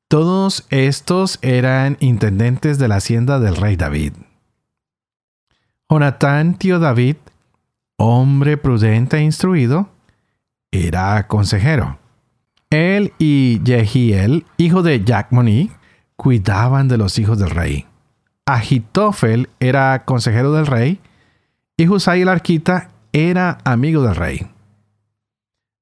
Todos 0.07 0.67
estos 0.69 1.39
eran 1.41 1.97
intendentes 1.99 2.77
de 2.77 2.87
la 2.87 2.97
hacienda 2.97 3.39
del 3.39 3.55
rey 3.55 3.75
David. 3.75 4.13
Jonatán, 5.91 6.53
tío 6.53 6.79
David, 6.79 7.17
hombre 7.97 8.55
prudente 8.55 9.17
e 9.17 9.23
instruido, 9.23 9.89
era 10.71 11.27
consejero. 11.27 11.99
Él 12.69 13.11
y 13.19 13.59
Jehiel, 13.65 14.45
hijo 14.55 14.83
de 14.83 15.03
Jacmoni, 15.05 15.69
cuidaban 16.15 16.87
de 16.87 16.97
los 16.97 17.19
hijos 17.19 17.37
del 17.39 17.49
rey. 17.49 17.87
Agitofel 18.45 19.49
era 19.59 20.05
consejero 20.05 20.53
del 20.53 20.65
rey 20.65 21.01
y 21.75 21.89
Husay 21.89 22.21
el 22.21 22.29
arquita 22.29 22.91
era 23.11 23.57
amigo 23.65 24.01
del 24.01 24.15
rey. 24.15 24.47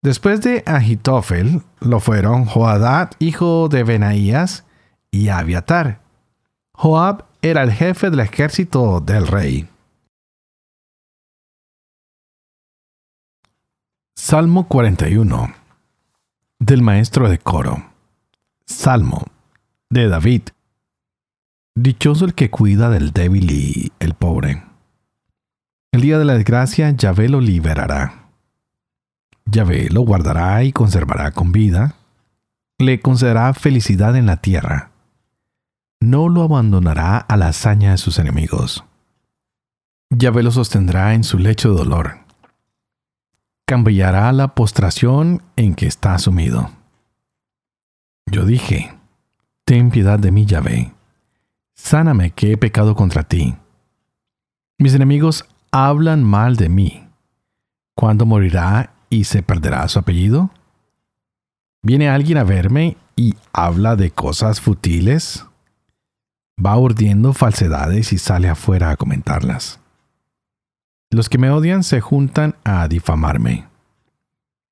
Después 0.01 0.41
de 0.41 0.63
Agitofel 0.65 1.61
lo 1.81 1.99
fueron 1.99 2.45
Joadad, 2.45 3.11
hijo 3.19 3.69
de 3.69 3.83
Benaías, 3.83 4.65
y 5.11 5.29
Abiatar. 5.29 5.99
Joab 6.73 7.25
era 7.43 7.61
el 7.61 7.71
jefe 7.71 8.09
del 8.09 8.21
ejército 8.21 9.01
del 9.01 9.27
rey. 9.27 9.68
Salmo 14.21 14.67
41 14.67 15.53
del 16.59 16.81
maestro 16.81 17.29
de 17.29 17.39
coro. 17.39 17.85
Salmo 18.65 19.23
de 19.89 20.09
David. 20.09 20.41
Dichoso 21.73 22.25
el 22.25 22.33
que 22.35 22.49
cuida 22.51 22.89
del 22.89 23.11
débil 23.11 23.49
y 23.49 23.93
el 23.99 24.15
pobre. 24.15 24.61
El 25.93 26.01
día 26.01 26.19
de 26.19 26.25
la 26.25 26.33
desgracia, 26.33 26.91
Yahvé 26.91 27.29
lo 27.29 27.39
liberará. 27.39 28.25
Yahvé 29.45 29.89
lo 29.89 30.01
guardará 30.01 30.65
y 30.65 30.73
conservará 30.73 31.31
con 31.31 31.53
vida. 31.53 31.95
Le 32.77 32.99
concederá 32.99 33.53
felicidad 33.53 34.17
en 34.17 34.25
la 34.25 34.37
tierra. 34.37 34.91
No 36.01 36.27
lo 36.27 36.43
abandonará 36.43 37.17
a 37.17 37.37
la 37.37 37.47
hazaña 37.47 37.91
de 37.91 37.97
sus 37.97 38.19
enemigos. 38.19 38.83
Yahvé 40.09 40.43
lo 40.43 40.51
sostendrá 40.51 41.13
en 41.13 41.23
su 41.23 41.39
lecho 41.39 41.71
de 41.71 41.77
dolor. 41.77 42.28
Cambiará 43.69 44.31
la 44.31 44.55
postración 44.55 45.43
en 45.55 45.75
que 45.75 45.85
está 45.85 46.17
sumido. 46.17 46.71
Yo 48.25 48.43
dije, 48.43 48.95
Ten 49.63 49.91
piedad 49.91 50.17
de 50.17 50.31
mí, 50.31 50.47
Yahvé 50.47 50.91
Sáname 51.75 52.31
que 52.31 52.53
he 52.53 52.57
pecado 52.57 52.95
contra 52.95 53.21
ti. 53.21 53.53
Mis 54.79 54.95
enemigos 54.95 55.45
hablan 55.69 56.23
mal 56.23 56.55
de 56.55 56.67
mí. 56.67 57.07
¿Cuándo 57.93 58.25
morirá 58.25 58.91
y 59.07 59.25
se 59.25 59.43
perderá 59.43 59.87
su 59.87 59.99
apellido? 59.99 60.49
¿Viene 61.83 62.09
alguien 62.09 62.39
a 62.39 62.43
verme 62.43 62.97
y 63.15 63.35
habla 63.53 63.95
de 63.95 64.09
cosas 64.09 64.59
futiles? 64.59 65.45
Va 66.57 66.75
urdiendo 66.75 67.33
falsedades 67.33 68.13
y 68.13 68.17
sale 68.17 68.49
afuera 68.49 68.89
a 68.89 68.97
comentarlas. 68.97 69.78
Los 71.11 71.29
que 71.29 71.37
me 71.37 71.49
odian 71.49 71.83
se 71.83 72.01
juntan 72.01 72.55
a 72.63 72.87
difamarme. 72.87 73.67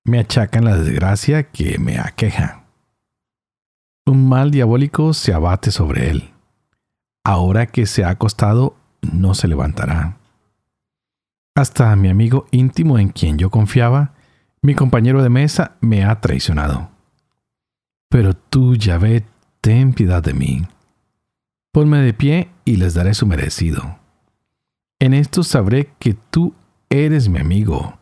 Me 0.05 0.19
achacan 0.19 0.65
la 0.65 0.77
desgracia 0.77 1.43
que 1.51 1.77
me 1.79 1.99
aqueja. 1.99 2.65
Un 4.05 4.29
mal 4.29 4.51
diabólico 4.51 5.13
se 5.13 5.33
abate 5.33 5.71
sobre 5.71 6.09
él 6.09 6.33
ahora 7.27 7.65
que 7.65 7.85
se 7.85 8.05
ha 8.05 8.09
acostado, 8.09 8.77
no 9.01 9.33
se 9.33 9.49
levantará. 9.49 10.15
Hasta 11.55 11.93
mi 11.97 12.07
amigo 12.07 12.45
íntimo 12.51 12.97
en 12.99 13.09
quien 13.09 13.37
yo 13.37 13.49
confiaba, 13.49 14.13
mi 14.61 14.75
compañero 14.75 15.21
de 15.21 15.29
mesa, 15.29 15.75
me 15.81 16.05
ha 16.05 16.21
traicionado. 16.21 16.89
Pero 18.09 18.33
tú, 18.33 18.75
Yahvé, 18.75 19.25
ten 19.59 19.91
piedad 19.91 20.23
de 20.23 20.33
mí. 20.33 20.65
Ponme 21.73 21.97
de 21.97 22.13
pie 22.13 22.49
y 22.63 22.77
les 22.77 22.93
daré 22.93 23.13
su 23.13 23.27
merecido. 23.27 23.99
En 24.99 25.13
esto 25.13 25.43
sabré 25.43 25.93
que 25.99 26.13
tú 26.13 26.53
eres 26.89 27.29
mi 27.29 27.39
amigo, 27.39 27.97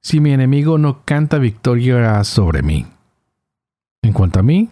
si 0.00 0.20
mi 0.20 0.32
enemigo 0.32 0.78
no 0.78 1.04
canta 1.04 1.38
victoria 1.38 2.22
sobre 2.24 2.62
mí. 2.62 2.86
En 4.02 4.12
cuanto 4.12 4.40
a 4.40 4.42
mí, 4.42 4.70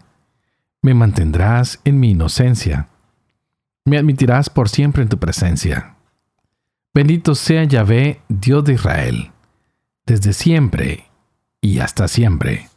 me 0.83 0.95
mantendrás 0.95 1.81
en 1.85 2.01
mi 2.01 2.13
inocencia 2.13 2.89
me 3.87 3.97
admitirás 3.97 4.51
por 4.51 4.69
siempre 4.69 5.03
en 5.03 5.09
tu 5.09 5.19
presencia. 5.19 5.95
Bendito 6.93 7.35
sea 7.35 7.65
Yahvé, 7.65 8.21
Dios 8.29 8.65
de 8.65 8.75
Israel, 8.75 9.31
desde 10.05 10.33
siempre 10.33 11.07
y 11.61 11.79
hasta 11.79 12.09
siempre. 12.09 12.69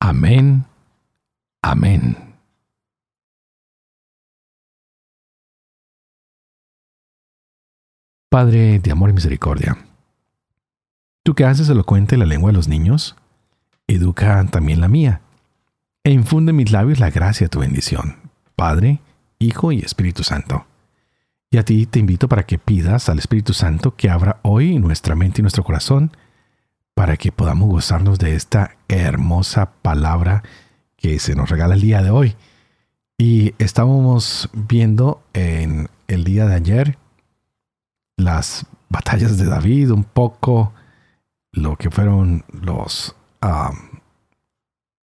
Amén. 0.00 0.64
Amén. 1.62 2.33
Padre 8.34 8.80
de 8.80 8.90
amor 8.90 9.10
y 9.10 9.12
misericordia, 9.12 9.78
tú 11.22 11.36
que 11.36 11.44
haces 11.44 11.68
elocuente 11.68 12.16
la 12.16 12.26
lengua 12.26 12.50
de 12.50 12.56
los 12.56 12.66
niños, 12.66 13.14
educa 13.86 14.44
también 14.50 14.80
la 14.80 14.88
mía, 14.88 15.20
e 16.02 16.10
infunde 16.10 16.50
en 16.50 16.56
mis 16.56 16.72
labios 16.72 16.98
la 16.98 17.12
gracia 17.12 17.44
de 17.44 17.48
tu 17.48 17.60
bendición. 17.60 18.16
Padre, 18.56 18.98
Hijo 19.38 19.70
y 19.70 19.82
Espíritu 19.82 20.24
Santo. 20.24 20.66
Y 21.48 21.58
a 21.58 21.64
ti 21.64 21.86
te 21.86 22.00
invito 22.00 22.28
para 22.28 22.42
que 22.42 22.58
pidas 22.58 23.08
al 23.08 23.20
Espíritu 23.20 23.52
Santo 23.52 23.94
que 23.94 24.10
abra 24.10 24.40
hoy 24.42 24.80
nuestra 24.80 25.14
mente 25.14 25.40
y 25.40 25.42
nuestro 25.42 25.62
corazón 25.62 26.10
para 26.94 27.16
que 27.16 27.30
podamos 27.30 27.68
gozarnos 27.68 28.18
de 28.18 28.34
esta 28.34 28.74
hermosa 28.88 29.74
palabra 29.80 30.42
que 30.96 31.20
se 31.20 31.36
nos 31.36 31.50
regala 31.50 31.74
el 31.74 31.82
día 31.82 32.02
de 32.02 32.10
hoy. 32.10 32.34
Y 33.16 33.54
estábamos 33.58 34.50
viendo 34.52 35.22
en 35.34 35.88
el 36.08 36.24
día 36.24 36.46
de 36.46 36.54
ayer 36.56 36.98
las 38.16 38.66
batallas 38.88 39.38
de 39.38 39.46
David, 39.46 39.90
un 39.90 40.04
poco 40.04 40.72
lo 41.52 41.76
que 41.76 41.90
fueron 41.90 42.44
los 42.52 43.14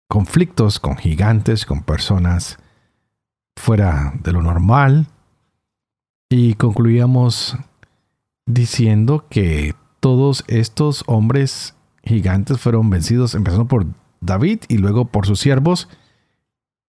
conflictos 0.09 0.81
con 0.81 0.97
gigantes, 0.97 1.67
con 1.67 1.83
personas 1.83 2.59
fuera 3.57 4.15
de 4.23 4.33
lo 4.33 4.43
normal 4.43 5.07
y 6.31 6.55
concluíamos 6.55 7.57
diciendo 8.47 9.27
que 9.29 9.75
todos 10.01 10.45
estos 10.49 11.05
hombres 11.07 11.75
gigantes 12.03 12.59
fueron 12.59 12.91
vencidos 12.91 13.35
empezando 13.35 13.67
por 13.67 13.87
David 14.21 14.61
y 14.69 14.79
luego 14.79 15.05
por 15.05 15.27
sus 15.27 15.41
siervos 15.41 15.89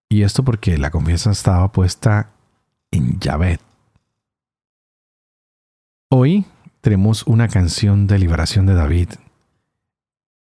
y 0.09 0.23
esto 0.23 0.43
porque 0.43 0.77
la 0.77 0.91
confianza 0.91 1.31
estaba 1.31 1.71
puesta 1.71 2.29
en 2.91 3.19
Yahvé. 3.19 3.59
Hoy 6.15 6.45
tenemos 6.81 7.25
una 7.25 7.47
canción 7.47 8.05
de 8.05 8.19
liberación 8.19 8.67
de 8.67 8.75
David. 8.75 9.09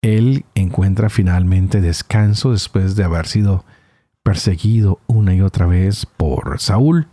Él 0.02 0.44
encuentra 0.54 1.08
finalmente 1.08 1.80
descanso 1.80 2.52
después 2.52 2.94
de 2.94 3.04
haber 3.04 3.26
sido 3.26 3.64
perseguido 4.22 5.00
una 5.06 5.34
y 5.34 5.40
otra 5.40 5.64
vez 5.64 6.04
por 6.04 6.60
Saúl. 6.60 7.08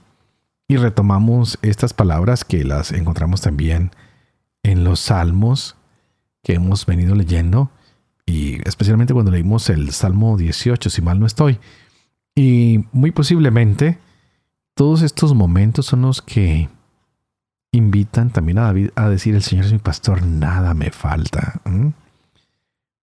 Y 0.67 0.75
retomamos 0.75 1.57
estas 1.61 1.93
palabras 1.93 2.43
que 2.43 2.65
las 2.65 2.91
encontramos 2.91 3.39
también 3.39 3.91
en 4.63 4.83
los 4.83 4.99
salmos 4.99 5.77
que 6.43 6.55
hemos 6.55 6.85
venido 6.85 7.15
leyendo, 7.15 7.71
y 8.25 8.55
especialmente 8.67 9.13
cuando 9.13 9.31
leímos 9.31 9.69
el 9.69 9.91
Salmo 9.91 10.35
18, 10.35 10.89
si 10.89 11.01
mal 11.01 11.17
no 11.17 11.25
estoy. 11.25 11.59
Y 12.35 12.83
muy 12.91 13.11
posiblemente 13.11 13.99
todos 14.73 15.01
estos 15.01 15.33
momentos 15.33 15.85
son 15.85 16.01
los 16.01 16.21
que 16.21 16.67
invitan 17.71 18.31
también 18.31 18.57
a 18.59 18.63
David 18.63 18.89
a 18.95 19.09
decir, 19.09 19.35
el 19.35 19.43
Señor 19.43 19.65
es 19.65 19.73
mi 19.73 19.79
pastor, 19.79 20.23
nada 20.23 20.73
me 20.73 20.91
falta. 20.91 21.61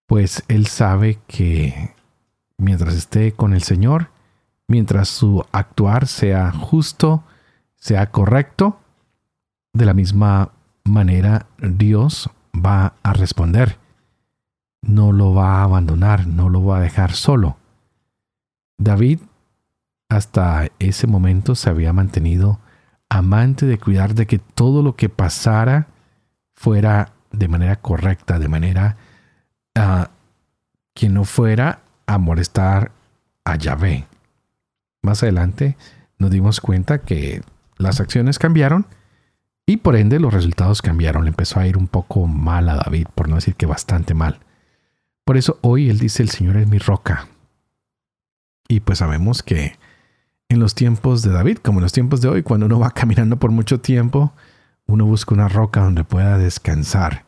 Pues 0.06 0.44
él 0.48 0.66
sabe 0.66 1.18
que 1.26 1.94
mientras 2.58 2.94
esté 2.94 3.32
con 3.32 3.54
el 3.54 3.62
Señor, 3.62 4.10
mientras 4.68 5.08
su 5.08 5.44
actuar 5.52 6.06
sea 6.06 6.52
justo, 6.52 7.22
sea 7.76 8.10
correcto, 8.10 8.80
de 9.72 9.86
la 9.86 9.94
misma 9.94 10.50
manera 10.84 11.46
Dios 11.58 12.30
va 12.54 12.94
a 13.02 13.12
responder. 13.12 13.78
No 14.82 15.12
lo 15.12 15.34
va 15.34 15.60
a 15.60 15.64
abandonar, 15.64 16.26
no 16.26 16.48
lo 16.48 16.64
va 16.64 16.78
a 16.78 16.80
dejar 16.80 17.12
solo. 17.12 17.56
David 18.78 19.20
hasta 20.08 20.68
ese 20.78 21.06
momento 21.06 21.54
se 21.54 21.70
había 21.70 21.92
mantenido 21.92 22.60
amante 23.08 23.66
de 23.66 23.78
cuidar 23.78 24.14
de 24.14 24.26
que 24.26 24.38
todo 24.38 24.82
lo 24.82 24.96
que 24.96 25.08
pasara 25.08 25.88
fuera 26.54 27.12
de 27.32 27.48
manera 27.48 27.76
correcta, 27.76 28.38
de 28.38 28.48
manera 28.48 28.96
ah, 29.74 30.10
que 30.94 31.08
no 31.08 31.24
fuera 31.24 31.80
a 32.06 32.18
molestar 32.18 32.92
a 33.44 33.56
Yahvé. 33.56 34.06
Más 35.02 35.22
adelante 35.22 35.76
nos 36.18 36.30
dimos 36.30 36.60
cuenta 36.60 36.98
que 36.98 37.42
las 37.76 38.00
acciones 38.00 38.38
cambiaron 38.38 38.86
y 39.66 39.78
por 39.78 39.96
ende 39.96 40.20
los 40.20 40.32
resultados 40.32 40.80
cambiaron. 40.80 41.24
Le 41.24 41.30
empezó 41.30 41.60
a 41.60 41.66
ir 41.66 41.76
un 41.76 41.88
poco 41.88 42.26
mal 42.26 42.68
a 42.68 42.76
David, 42.76 43.08
por 43.14 43.28
no 43.28 43.34
decir 43.34 43.54
que 43.54 43.66
bastante 43.66 44.14
mal. 44.14 44.40
Por 45.24 45.36
eso 45.36 45.58
hoy 45.60 45.90
él 45.90 45.98
dice, 45.98 46.22
el 46.22 46.30
Señor 46.30 46.56
es 46.56 46.68
mi 46.68 46.78
roca. 46.78 47.28
Y 48.68 48.80
pues 48.80 48.98
sabemos 48.98 49.42
que 49.42 49.76
en 50.48 50.60
los 50.60 50.74
tiempos 50.74 51.22
de 51.22 51.30
David, 51.30 51.58
como 51.58 51.78
en 51.78 51.84
los 51.84 51.92
tiempos 51.92 52.20
de 52.20 52.28
hoy, 52.28 52.42
cuando 52.42 52.66
uno 52.66 52.78
va 52.78 52.90
caminando 52.94 53.38
por 53.38 53.50
mucho 53.50 53.80
tiempo, 53.80 54.32
uno 54.86 55.04
busca 55.04 55.34
una 55.34 55.48
roca 55.48 55.82
donde 55.82 56.04
pueda 56.04 56.38
descansar. 56.38 57.24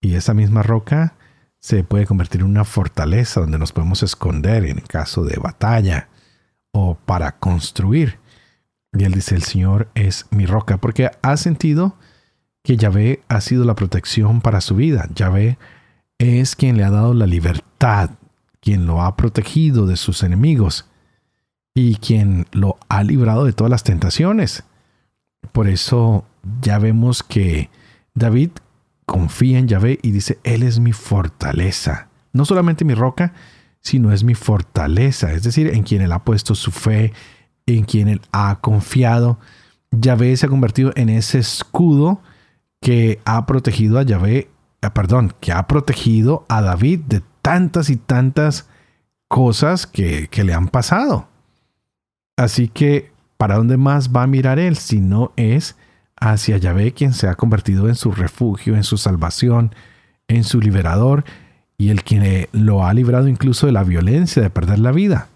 Y 0.00 0.14
esa 0.14 0.34
misma 0.34 0.62
roca 0.62 1.14
se 1.58 1.84
puede 1.84 2.06
convertir 2.06 2.42
en 2.42 2.48
una 2.48 2.64
fortaleza 2.64 3.40
donde 3.40 3.58
nos 3.58 3.72
podemos 3.72 4.02
esconder 4.02 4.64
en 4.64 4.80
caso 4.80 5.24
de 5.24 5.36
batalla 5.38 6.08
o 6.72 6.96
para 6.96 7.38
construir. 7.38 8.18
Y 8.92 9.04
él 9.04 9.12
dice, 9.12 9.34
el 9.34 9.42
Señor 9.42 9.88
es 9.94 10.26
mi 10.30 10.46
roca, 10.46 10.78
porque 10.78 11.10
ha 11.22 11.36
sentido 11.36 11.96
que 12.62 12.76
Yahvé 12.76 13.22
ha 13.28 13.40
sido 13.40 13.64
la 13.64 13.74
protección 13.74 14.40
para 14.40 14.60
su 14.60 14.74
vida. 14.74 15.08
Yahvé 15.14 15.58
es 16.18 16.56
quien 16.56 16.76
le 16.76 16.84
ha 16.84 16.90
dado 16.90 17.14
la 17.14 17.26
libertad, 17.26 18.10
quien 18.60 18.86
lo 18.86 19.02
ha 19.02 19.16
protegido 19.16 19.86
de 19.86 19.96
sus 19.96 20.22
enemigos 20.22 20.86
y 21.76 21.96
quien 21.96 22.46
lo 22.52 22.78
ha 22.88 23.02
librado 23.02 23.44
de 23.44 23.52
todas 23.52 23.70
las 23.70 23.84
tentaciones. 23.84 24.64
Por 25.52 25.68
eso 25.68 26.24
ya 26.62 26.78
vemos 26.78 27.22
que 27.22 27.68
David 28.14 28.48
confía 29.04 29.58
en 29.58 29.68
Yahvé 29.68 29.98
y 30.00 30.10
dice, 30.10 30.38
Él 30.42 30.62
es 30.62 30.80
mi 30.80 30.94
fortaleza. 30.94 32.08
No 32.32 32.46
solamente 32.46 32.86
mi 32.86 32.94
roca, 32.94 33.34
sino 33.82 34.10
es 34.10 34.24
mi 34.24 34.34
fortaleza, 34.34 35.34
es 35.34 35.42
decir, 35.42 35.68
en 35.68 35.82
quien 35.82 36.00
Él 36.00 36.12
ha 36.12 36.24
puesto 36.24 36.54
su 36.54 36.70
fe, 36.70 37.12
en 37.66 37.84
quien 37.84 38.08
Él 38.08 38.22
ha 38.32 38.58
confiado. 38.62 39.38
Yahvé 39.90 40.34
se 40.38 40.46
ha 40.46 40.48
convertido 40.48 40.92
en 40.96 41.10
ese 41.10 41.40
escudo 41.40 42.22
que 42.80 43.20
ha 43.26 43.44
protegido 43.44 43.98
a 43.98 44.02
Yahvé, 44.02 44.48
eh, 44.80 44.90
perdón, 44.94 45.34
que 45.40 45.52
ha 45.52 45.66
protegido 45.66 46.46
a 46.48 46.62
David 46.62 47.00
de 47.00 47.22
tantas 47.42 47.90
y 47.90 47.96
tantas 47.96 48.66
cosas 49.28 49.86
que, 49.86 50.28
que 50.28 50.42
le 50.42 50.54
han 50.54 50.68
pasado. 50.68 51.28
Así 52.36 52.68
que, 52.68 53.10
¿para 53.36 53.56
dónde 53.56 53.76
más 53.76 54.14
va 54.14 54.22
a 54.22 54.26
mirar 54.26 54.58
él 54.58 54.76
si 54.76 55.00
no 55.00 55.32
es 55.36 55.76
hacia 56.18 56.56
Yahvé 56.58 56.92
quien 56.92 57.12
se 57.12 57.28
ha 57.28 57.34
convertido 57.34 57.88
en 57.88 57.94
su 57.94 58.12
refugio, 58.12 58.76
en 58.76 58.84
su 58.84 58.98
salvación, 58.98 59.74
en 60.28 60.44
su 60.44 60.60
liberador 60.60 61.24
y 61.78 61.90
el 61.90 62.02
quien 62.02 62.48
lo 62.52 62.84
ha 62.84 62.94
librado 62.94 63.28
incluso 63.28 63.66
de 63.66 63.72
la 63.72 63.84
violencia, 63.84 64.42
de 64.42 64.50
perder 64.50 64.78
la 64.78 64.92
vida? 64.92 65.28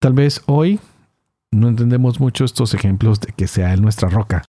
Tal 0.00 0.12
vez 0.14 0.42
hoy 0.46 0.80
no 1.52 1.68
entendemos 1.68 2.18
mucho 2.18 2.44
estos 2.44 2.74
ejemplos 2.74 3.20
de 3.20 3.32
que 3.32 3.46
sea 3.46 3.72
Él 3.72 3.82
nuestra 3.82 4.08
roca. 4.08 4.42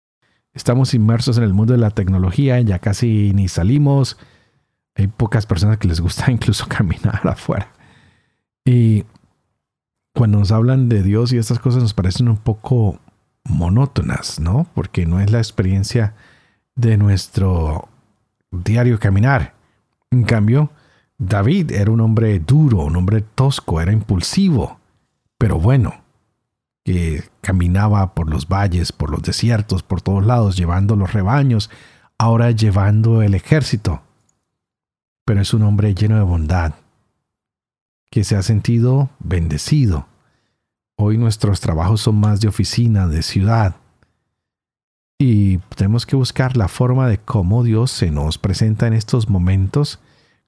Estamos 0.53 0.95
inmersos 0.95 1.39
en 1.39 1.45
el 1.45 1.55
mundo 1.55 1.73
de 1.73 1.79
la 1.79 1.91
tecnología, 1.91 2.61
ya 2.61 2.79
casi 2.79 3.33
ni 3.35 3.49
salimos. 3.49 4.19
Hay 4.95 5.07
pocas 5.09 5.47
personas 5.47 5.79
que 5.79 5.89
les 5.89 6.01
gusta 6.01 6.31
incluso 6.33 6.67
caminar 6.69 7.21
afuera. 7.25 7.73
Y 8.65 9.05
cuando 10.21 10.39
nos 10.39 10.53
hablan 10.53 10.91
de 10.91 11.03
Dios 11.03 11.33
y 11.33 11.39
estas 11.39 11.59
cosas 11.61 11.81
nos 11.81 11.95
parecen 11.95 12.29
un 12.29 12.37
poco 12.37 12.99
monótonas, 13.45 14.39
¿no? 14.39 14.67
Porque 14.75 15.07
no 15.07 15.19
es 15.19 15.31
la 15.31 15.39
experiencia 15.39 16.15
de 16.75 16.99
nuestro 16.99 17.89
diario 18.51 18.99
caminar. 18.99 19.55
En 20.11 20.25
cambio, 20.25 20.73
David 21.17 21.73
era 21.73 21.91
un 21.91 22.03
hombre 22.03 22.39
duro, 22.39 22.81
un 22.81 22.97
hombre 22.97 23.23
tosco, 23.23 23.81
era 23.81 23.93
impulsivo, 23.93 24.79
pero 25.39 25.59
bueno, 25.59 26.03
que 26.85 27.25
caminaba 27.41 28.13
por 28.13 28.29
los 28.29 28.47
valles, 28.47 28.93
por 28.93 29.09
los 29.09 29.23
desiertos, 29.23 29.83
por 29.83 30.03
todos 30.03 30.27
lados, 30.27 30.55
llevando 30.55 30.97
los 30.97 31.15
rebaños, 31.15 31.71
ahora 32.19 32.51
llevando 32.51 33.23
el 33.23 33.33
ejército. 33.35 34.03
Pero 35.25 35.41
es 35.41 35.55
un 35.55 35.63
hombre 35.63 35.95
lleno 35.95 36.17
de 36.17 36.25
bondad, 36.25 36.75
que 38.11 38.23
se 38.23 38.37
ha 38.37 38.43
sentido 38.43 39.09
bendecido. 39.19 40.10
Hoy 41.03 41.17
nuestros 41.17 41.61
trabajos 41.61 42.03
son 42.03 42.17
más 42.17 42.43
de 42.43 42.49
oficina, 42.49 43.09
de 43.09 43.23
ciudad. 43.23 43.77
Y 45.19 45.57
tenemos 45.75 46.05
que 46.05 46.15
buscar 46.15 46.59
la 46.59 46.69
forma 46.69 47.09
de 47.09 47.17
cómo 47.17 47.65
Dios 47.65 47.91
se 47.91 48.11
nos 48.11 48.37
presenta 48.37 48.87
en 48.87 48.93
estos 48.93 49.31
momentos, 49.31 49.99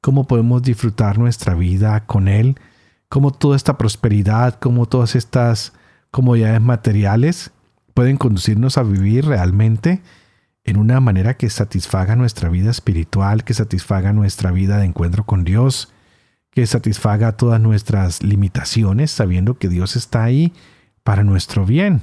cómo 0.02 0.26
podemos 0.26 0.62
disfrutar 0.62 1.18
nuestra 1.18 1.54
vida 1.54 2.04
con 2.04 2.28
Él, 2.28 2.60
cómo 3.08 3.30
toda 3.30 3.56
esta 3.56 3.78
prosperidad, 3.78 4.58
cómo 4.60 4.84
todas 4.84 5.16
estas 5.16 5.72
comodidades 6.10 6.60
materiales 6.60 7.52
pueden 7.94 8.18
conducirnos 8.18 8.76
a 8.76 8.82
vivir 8.82 9.24
realmente 9.24 10.02
en 10.64 10.76
una 10.76 11.00
manera 11.00 11.38
que 11.38 11.48
satisfaga 11.48 12.14
nuestra 12.14 12.50
vida 12.50 12.70
espiritual, 12.70 13.44
que 13.44 13.54
satisfaga 13.54 14.12
nuestra 14.12 14.50
vida 14.50 14.76
de 14.76 14.84
encuentro 14.84 15.24
con 15.24 15.44
Dios, 15.44 15.94
que 16.52 16.66
satisfaga 16.66 17.32
todas 17.32 17.60
nuestras 17.60 18.22
limitaciones, 18.22 19.10
sabiendo 19.10 19.58
que 19.58 19.68
Dios 19.68 19.96
está 19.96 20.22
ahí 20.22 20.52
para 21.02 21.24
nuestro 21.24 21.64
bien, 21.64 22.02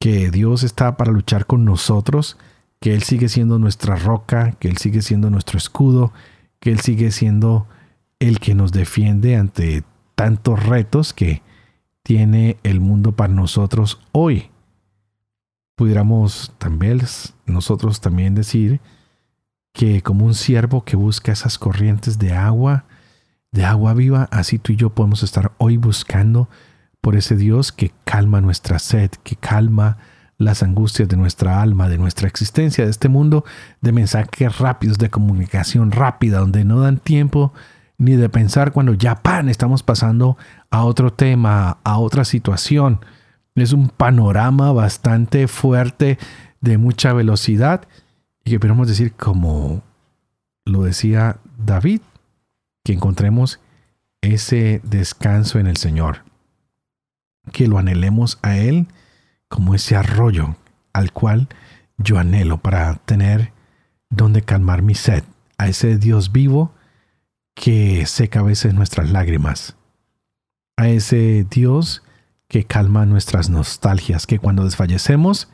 que 0.00 0.30
Dios 0.30 0.62
está 0.62 0.96
para 0.96 1.12
luchar 1.12 1.46
con 1.46 1.64
nosotros, 1.64 2.38
que 2.80 2.94
Él 2.94 3.02
sigue 3.02 3.28
siendo 3.28 3.58
nuestra 3.58 3.96
roca, 3.96 4.52
que 4.52 4.68
Él 4.68 4.78
sigue 4.78 5.02
siendo 5.02 5.28
nuestro 5.28 5.58
escudo, 5.58 6.12
que 6.60 6.70
Él 6.70 6.80
sigue 6.80 7.10
siendo 7.10 7.66
el 8.20 8.38
que 8.38 8.54
nos 8.54 8.72
defiende 8.72 9.36
ante 9.36 9.82
tantos 10.14 10.64
retos 10.64 11.12
que 11.12 11.42
tiene 12.04 12.56
el 12.62 12.80
mundo 12.80 13.12
para 13.12 13.32
nosotros 13.32 14.00
hoy. 14.12 14.50
Pudiéramos 15.74 16.52
también 16.58 17.00
nosotros 17.46 18.00
también 18.00 18.34
decir 18.34 18.80
que 19.72 20.02
como 20.02 20.26
un 20.26 20.34
siervo 20.34 20.84
que 20.84 20.96
busca 20.96 21.32
esas 21.32 21.58
corrientes 21.58 22.18
de 22.18 22.32
agua, 22.32 22.84
de 23.52 23.64
agua 23.64 23.94
viva, 23.94 24.28
así 24.32 24.58
tú 24.58 24.72
y 24.72 24.76
yo 24.76 24.90
podemos 24.90 25.22
estar 25.22 25.52
hoy 25.58 25.76
buscando 25.76 26.48
por 27.00 27.16
ese 27.16 27.36
Dios 27.36 27.70
que 27.70 27.92
calma 28.04 28.40
nuestra 28.40 28.78
sed, 28.78 29.10
que 29.22 29.36
calma 29.36 29.98
las 30.38 30.62
angustias 30.62 31.08
de 31.08 31.16
nuestra 31.16 31.62
alma, 31.62 31.88
de 31.88 31.98
nuestra 31.98 32.26
existencia, 32.26 32.84
de 32.84 32.90
este 32.90 33.08
mundo 33.08 33.44
de 33.80 33.92
mensajes 33.92 34.58
rápidos, 34.58 34.98
de 34.98 35.10
comunicación 35.10 35.92
rápida, 35.92 36.38
donde 36.38 36.64
no 36.64 36.80
dan 36.80 36.98
tiempo 36.98 37.52
ni 37.98 38.16
de 38.16 38.28
pensar 38.28 38.72
cuando 38.72 38.94
ya 38.94 39.22
pan 39.22 39.48
estamos 39.48 39.82
pasando 39.82 40.36
a 40.70 40.84
otro 40.84 41.12
tema, 41.12 41.78
a 41.84 41.98
otra 41.98 42.24
situación. 42.24 43.04
Es 43.54 43.72
un 43.72 43.88
panorama 43.90 44.72
bastante 44.72 45.46
fuerte 45.46 46.18
de 46.60 46.78
mucha 46.78 47.12
velocidad 47.12 47.82
y 48.44 48.52
que 48.52 48.60
podemos 48.60 48.88
decir 48.88 49.12
como 49.12 49.82
lo 50.64 50.82
decía 50.82 51.36
David, 51.58 52.00
que 52.84 52.92
encontremos 52.92 53.60
ese 54.20 54.80
descanso 54.84 55.58
en 55.58 55.66
el 55.66 55.76
Señor, 55.76 56.24
que 57.52 57.68
lo 57.68 57.78
anhelemos 57.78 58.38
a 58.42 58.56
Él 58.56 58.86
como 59.48 59.74
ese 59.74 59.96
arroyo 59.96 60.56
al 60.92 61.12
cual 61.12 61.48
yo 61.98 62.18
anhelo 62.18 62.58
para 62.58 62.94
tener 62.96 63.52
donde 64.10 64.42
calmar 64.42 64.82
mi 64.82 64.94
sed, 64.94 65.24
a 65.58 65.68
ese 65.68 65.98
Dios 65.98 66.32
vivo 66.32 66.74
que 67.54 68.06
seca 68.06 68.40
a 68.40 68.44
veces 68.44 68.74
nuestras 68.74 69.10
lágrimas, 69.10 69.76
a 70.76 70.88
ese 70.88 71.46
Dios 71.48 72.02
que 72.48 72.64
calma 72.64 73.06
nuestras 73.06 73.48
nostalgias, 73.50 74.26
que 74.26 74.38
cuando 74.38 74.64
desfallecemos 74.64 75.48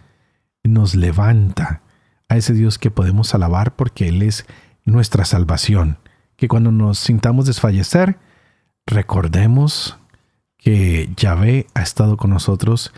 nos 0.64 0.94
levanta, 0.94 1.82
a 2.28 2.36
ese 2.36 2.52
Dios 2.52 2.78
que 2.78 2.90
podemos 2.90 3.34
alabar 3.34 3.76
porque 3.76 4.08
Él 4.08 4.22
es 4.22 4.46
nuestra 4.84 5.24
salvación, 5.24 5.98
que 6.38 6.48
cuando 6.48 6.70
nos 6.70 7.01
sintamos 7.01 7.46
desfallecer, 7.46 8.16
recordemos 8.87 9.98
que 10.57 11.11
Yahvé 11.16 11.66
ha 11.74 11.83
estado 11.83 12.16
con 12.16 12.31
nosotros 12.31 12.92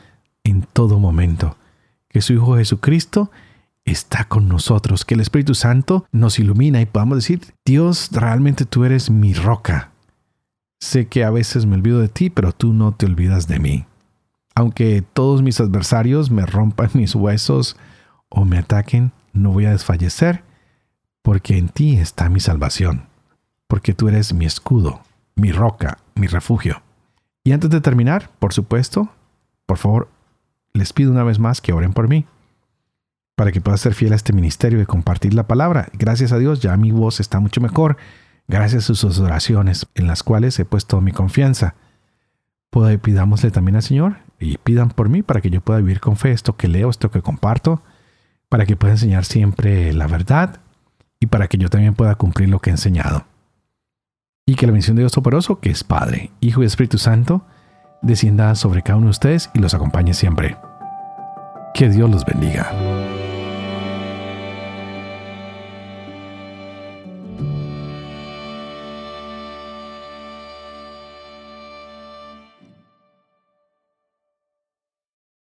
en 0.44 0.62
todo 0.62 0.98
momento, 0.98 1.56
que 2.08 2.20
su 2.20 2.34
Hijo 2.34 2.56
Jesucristo 2.56 3.30
está 3.86 4.24
con 4.24 4.46
nosotros, 4.46 5.06
que 5.06 5.14
el 5.14 5.20
Espíritu 5.20 5.54
Santo 5.54 6.04
nos 6.12 6.38
ilumina 6.38 6.82
y 6.82 6.86
podamos 6.86 7.16
decir, 7.16 7.40
Dios, 7.64 8.10
realmente 8.12 8.66
tú 8.66 8.84
eres 8.84 9.10
mi 9.10 9.32
roca. 9.32 9.90
Sé 10.78 11.08
que 11.08 11.24
a 11.24 11.30
veces 11.30 11.64
me 11.64 11.76
olvido 11.76 11.98
de 11.98 12.08
ti, 12.08 12.28
pero 12.28 12.52
tú 12.52 12.74
no 12.74 12.92
te 12.92 13.06
olvidas 13.06 13.48
de 13.48 13.58
mí. 13.58 13.86
Aunque 14.54 15.02
todos 15.02 15.40
mis 15.40 15.60
adversarios 15.60 16.30
me 16.30 16.44
rompan 16.44 16.90
mis 16.92 17.14
huesos 17.14 17.78
o 18.28 18.44
me 18.44 18.58
ataquen, 18.58 19.12
no 19.32 19.52
voy 19.52 19.64
a 19.64 19.70
desfallecer, 19.70 20.44
porque 21.22 21.56
en 21.56 21.70
ti 21.70 21.96
está 21.96 22.28
mi 22.28 22.40
salvación 22.40 23.09
porque 23.70 23.94
tú 23.94 24.08
eres 24.08 24.34
mi 24.34 24.46
escudo, 24.46 25.00
mi 25.36 25.52
roca, 25.52 25.98
mi 26.16 26.26
refugio. 26.26 26.82
Y 27.44 27.52
antes 27.52 27.70
de 27.70 27.80
terminar, 27.80 28.28
por 28.40 28.52
supuesto, 28.52 29.08
por 29.64 29.78
favor, 29.78 30.08
les 30.72 30.92
pido 30.92 31.12
una 31.12 31.22
vez 31.22 31.38
más 31.38 31.60
que 31.60 31.72
oren 31.72 31.92
por 31.92 32.08
mí, 32.08 32.26
para 33.36 33.52
que 33.52 33.60
pueda 33.60 33.76
ser 33.76 33.94
fiel 33.94 34.12
a 34.12 34.16
este 34.16 34.32
ministerio 34.32 34.82
y 34.82 34.86
compartir 34.86 35.34
la 35.34 35.46
palabra. 35.46 35.88
Gracias 35.92 36.32
a 36.32 36.38
Dios, 36.38 36.58
ya 36.60 36.76
mi 36.76 36.90
voz 36.90 37.20
está 37.20 37.38
mucho 37.38 37.60
mejor, 37.60 37.96
gracias 38.48 38.90
a 38.90 38.94
sus 38.94 39.20
oraciones 39.20 39.86
en 39.94 40.08
las 40.08 40.24
cuales 40.24 40.58
he 40.58 40.64
puesto 40.64 41.00
mi 41.00 41.12
confianza. 41.12 41.76
Pues 42.70 42.98
pidámosle 42.98 43.52
también 43.52 43.76
al 43.76 43.84
Señor 43.84 44.16
y 44.40 44.58
pidan 44.58 44.88
por 44.88 45.08
mí 45.08 45.22
para 45.22 45.40
que 45.40 45.50
yo 45.50 45.60
pueda 45.60 45.78
vivir 45.78 46.00
con 46.00 46.16
fe 46.16 46.32
esto 46.32 46.56
que 46.56 46.66
leo, 46.66 46.90
esto 46.90 47.12
que 47.12 47.22
comparto, 47.22 47.84
para 48.48 48.66
que 48.66 48.74
pueda 48.74 48.94
enseñar 48.94 49.24
siempre 49.24 49.92
la 49.92 50.08
verdad 50.08 50.58
y 51.20 51.26
para 51.26 51.46
que 51.46 51.56
yo 51.56 51.68
también 51.68 51.94
pueda 51.94 52.16
cumplir 52.16 52.48
lo 52.48 52.58
que 52.58 52.70
he 52.70 52.72
enseñado. 52.72 53.29
Y 54.50 54.56
que 54.56 54.66
la 54.66 54.72
bendición 54.72 54.96
de 54.96 55.02
Dios 55.02 55.12
Toporoso, 55.12 55.60
que 55.60 55.70
es 55.70 55.84
Padre, 55.84 56.32
Hijo 56.40 56.60
y 56.60 56.66
Espíritu 56.66 56.98
Santo, 56.98 57.42
descienda 58.02 58.52
sobre 58.56 58.82
cada 58.82 58.96
uno 58.96 59.06
de 59.06 59.10
ustedes 59.10 59.48
y 59.54 59.60
los 59.60 59.74
acompañe 59.74 60.12
siempre. 60.12 60.56
Que 61.72 61.88
Dios 61.88 62.10
los 62.10 62.24
bendiga. 62.24 62.99